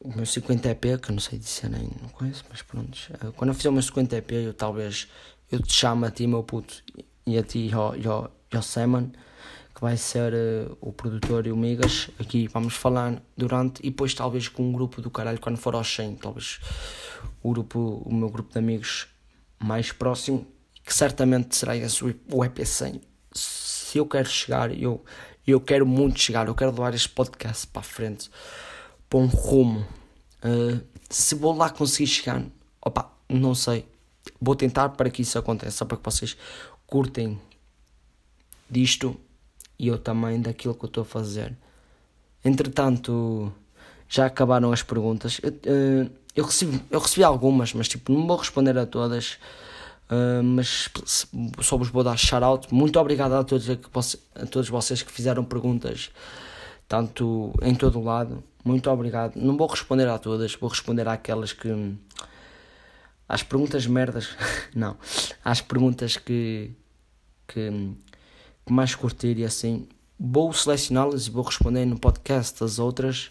o 0.01 0.15
meu 0.15 0.27
50 0.27 0.69
EP, 0.69 1.01
que 1.01 1.11
eu 1.11 1.15
não 1.15 1.21
sei 1.21 1.39
dizer 1.39 1.71
nem 1.71 1.91
não 2.03 2.11
conheço, 2.11 2.45
mas 2.51 2.61
pronto, 2.61 2.99
eh, 3.15 3.33
quando 3.37 3.51
eu 3.51 3.55
fizer 3.55 3.71
o 3.71 3.73
meu 3.73 3.83
50 3.83 4.17
EP, 4.17 4.33
eu 4.33 4.55
talvez 4.55 5.09
eu 5.51 5.63
te 5.63 5.73
chamo 5.73 6.05
a 6.05 6.11
ti, 6.11 6.27
meu 6.27 6.43
puto, 6.43 6.83
e 7.27 7.39
a 7.39 7.43
ti 7.43 7.71
ao, 7.73 7.97
e 7.97 8.07
ao 8.07 8.63
Simon, 8.63 9.11
vai 9.85 9.99
ser 9.99 10.33
uh, 10.33 10.79
o 10.81 10.93
produtor 10.93 11.47
e 11.47 11.53
o 11.53 11.57
Migas, 11.57 12.09
aqui 12.19 12.49
vamos 12.49 12.73
falar 12.75 13.23
durante, 13.37 13.81
e 13.81 13.91
depois 13.91 14.15
talvez 14.15 14.49
com 14.49 14.63
um 14.63 14.73
grupo 14.73 15.03
do 15.03 15.11
caralho, 15.11 15.39
quando 15.39 15.59
for 15.59 15.75
aos 15.75 15.95
100, 15.95 16.17
talvez 16.17 16.59
o 17.43 17.51
grupo, 17.53 18.03
o 18.07 18.15
meu 18.15 18.31
grupo 18.31 18.51
de 18.51 18.59
amigos 18.59 19.07
mais 19.59 19.93
próximo, 19.93 20.47
que 20.83 20.95
certamente 20.95 21.55
será 21.55 21.77
esse 21.77 22.03
o 22.03 22.45
EP 22.45 22.65
100 22.65 23.01
se 23.95 23.99
eu 23.99 24.07
quero 24.07 24.29
chegar, 24.29 24.77
eu, 24.77 25.05
eu 25.47 25.61
quero 25.61 25.87
muito 25.87 26.19
chegar, 26.19 26.49
eu 26.49 26.55
quero 26.55 26.73
levar 26.73 26.95
este 26.95 27.09
podcast 27.09 27.67
para 27.69 27.81
a 27.81 27.85
frente, 27.85 28.29
para 29.09 29.21
um 29.21 29.27
rumo. 29.27 29.87
Uh, 30.43 30.81
se 31.09 31.37
vou 31.37 31.57
lá 31.57 31.71
conseguir 31.71 32.09
chegar, 32.09 32.43
opa, 32.83 33.13
não 33.29 33.55
sei. 33.55 33.87
Vou 34.41 34.57
tentar 34.57 34.89
para 34.89 35.11
que 35.11 35.23
isso 35.23 35.39
aconteça, 35.39 35.85
para 35.85 35.97
que 35.97 36.05
vocês 36.05 36.37
curtem 36.89 37.41
disto 38.69 39.17
e 39.79 39.89
eu 39.89 39.99
também 39.99 40.41
daquilo 40.41 40.75
que 40.75 40.85
eu 40.85 40.89
estou 40.89 41.03
a 41.03 41.05
fazer. 41.05 41.57
Entretanto, 42.45 43.53
já 44.09 44.27
acabaram 44.27 44.73
as 44.73 44.83
perguntas. 44.83 45.41
Eu, 45.43 45.51
uh, 45.51 46.11
eu, 46.37 46.45
recebi, 46.45 46.81
eu 46.91 47.01
recebi 47.01 47.25
algumas, 47.25 47.73
mas 47.73 47.89
tipo, 47.89 48.13
não 48.13 48.27
vou 48.27 48.37
responder 48.37 48.77
a 48.79 48.87
todas. 48.87 49.39
Uh, 50.05 50.43
mas 50.43 50.91
só 51.61 51.77
vos 51.77 51.89
vou 51.89 52.05
dar 52.05 52.17
shout-out. 52.17 52.73
Muito 52.73 52.99
obrigado 53.01 53.33
a 53.33 53.43
todos, 53.43 53.69
a 53.71 54.47
todos 54.47 54.69
vocês 54.69 55.03
que 55.03 55.11
fizeram 55.11 55.45
perguntas, 55.45 56.11
tanto 56.87 57.53
em 57.63 57.75
todo 57.75 57.99
o 57.99 58.05
lado. 58.05 58.45
Muito 58.65 58.91
obrigado. 58.91 59.37
Não 59.37 59.57
vou 59.57 59.67
responder 59.67 60.09
a 60.09 60.19
todas, 60.19 60.55
vou 60.55 60.71
responder 60.71 61.09
àquelas 61.09 61.53
que. 61.53 61.69
às 63.29 63.43
perguntas 63.43 63.87
merdas. 63.87 64.29
Não. 64.75 64.97
Às 65.45 65.61
perguntas 65.61 66.17
que. 66.17 66.71
que, 67.49 67.95
mais 68.69 68.95
curtir 68.95 69.39
e 69.39 69.45
assim. 69.45 69.87
Vou 70.19 70.53
selecioná-las 70.53 71.27
e 71.27 71.31
vou 71.31 71.43
responder 71.43 71.85
no 71.85 71.99
podcast. 71.99 72.63
As 72.63 72.79
outras. 72.79 73.31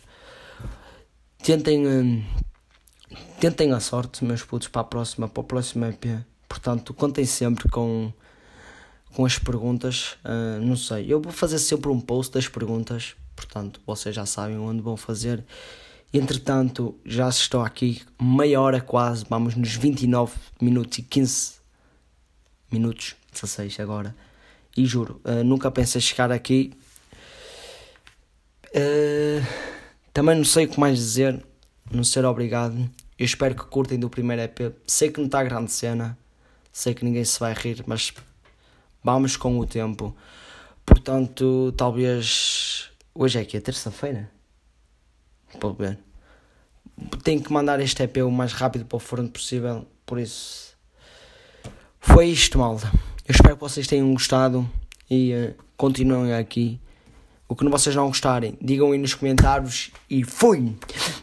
Tentem. 1.41 1.87
Hum, 1.87 2.23
tentem 3.39 3.71
a 3.73 3.79
sorte, 3.79 4.23
meus 4.23 4.43
putos, 4.43 4.67
para 4.67 4.81
a 4.81 4.85
próxima, 4.85 5.27
para 5.27 5.41
o 5.41 5.43
próximo 5.43 5.85
EP 5.85 6.23
Portanto, 6.53 6.93
contem 6.93 7.25
sempre 7.25 7.67
com, 7.67 8.13
com 9.15 9.25
as 9.25 9.39
perguntas. 9.39 10.17
Uh, 10.23 10.63
não 10.63 10.75
sei, 10.75 11.11
eu 11.11 11.19
vou 11.19 11.33
fazer 11.33 11.57
sempre 11.57 11.89
um 11.89 11.99
post 11.99 12.31
das 12.31 12.47
perguntas. 12.47 13.15
Portanto, 13.35 13.81
vocês 13.87 14.13
já 14.13 14.23
sabem 14.27 14.59
onde 14.59 14.79
vão 14.79 14.95
fazer. 14.95 15.43
Entretanto, 16.13 16.95
já 17.03 17.27
estou 17.27 17.61
aqui 17.61 18.03
meia 18.21 18.61
hora 18.61 18.79
quase. 18.79 19.25
Vamos 19.27 19.55
nos 19.55 19.75
29 19.75 20.35
minutos 20.61 20.99
e 20.99 21.01
15 21.01 21.53
minutos, 22.71 23.15
16 23.31 23.79
agora. 23.79 24.15
E 24.75 24.85
juro, 24.85 25.21
uh, 25.23 25.43
nunca 25.43 25.69
pensei 25.69 26.01
chegar 26.01 26.31
aqui. 26.31 26.73
Uh, 28.69 29.45
também 30.11 30.35
não 30.35 30.45
sei 30.45 30.65
o 30.65 30.69
que 30.69 30.79
mais 30.79 30.97
dizer. 30.97 31.43
Não 31.91 32.03
ser 32.03 32.25
obrigado. 32.25 32.89
Eu 33.19 33.25
espero 33.25 33.55
que 33.55 33.65
curtem 33.65 33.99
do 33.99 34.09
primeiro 34.09 34.41
EP. 34.41 34.75
Sei 34.87 35.11
que 35.11 35.19
não 35.19 35.27
está 35.27 35.43
grande 35.43 35.71
cena. 35.71 36.17
Sei 36.71 36.93
que 36.93 37.05
ninguém 37.05 37.23
se 37.23 37.39
vai 37.39 37.53
rir, 37.53 37.83
mas 37.85 38.11
vamos 39.03 39.37
com 39.37 39.59
o 39.59 39.65
tempo. 39.65 40.15
Portanto, 40.85 41.73
talvez. 41.77 42.89
Hoje 43.13 43.39
é 43.39 43.45
que 43.45 43.55
é 43.55 43.61
terça-feira? 43.61 44.31
para 45.59 45.69
ver. 45.73 45.99
Tenho 47.23 47.41
que 47.41 47.51
mandar 47.51 47.79
este 47.79 48.03
EP 48.03 48.17
o 48.17 48.31
mais 48.31 48.53
rápido 48.53 48.85
para 48.85 48.97
o 48.97 48.99
forno 48.99 49.29
possível, 49.29 49.87
por 50.05 50.19
isso. 50.19 50.75
Foi 51.99 52.27
isto, 52.27 52.57
malta. 52.57 52.91
Eu 53.25 53.31
espero 53.31 53.55
que 53.55 53.61
vocês 53.61 53.87
tenham 53.87 54.11
gostado 54.11 54.69
e 55.09 55.33
uh, 55.33 55.55
continuem 55.77 56.33
aqui. 56.33 56.77
O 57.47 57.55
que 57.55 57.67
vocês 57.69 57.95
não 57.95 58.07
gostarem, 58.07 58.57
digam 58.61 58.91
aí 58.91 58.97
nos 58.97 59.13
comentários 59.13 59.91
e 60.09 60.25
fui! 60.25 60.75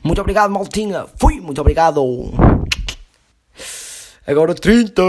Muito 0.03 0.21
obrigado, 0.21 0.51
maltinha! 0.51 1.07
Fui! 1.19 1.41
Muito 1.41 1.61
obrigado! 1.61 2.01
Agora 4.27 4.55
30! 4.55 5.03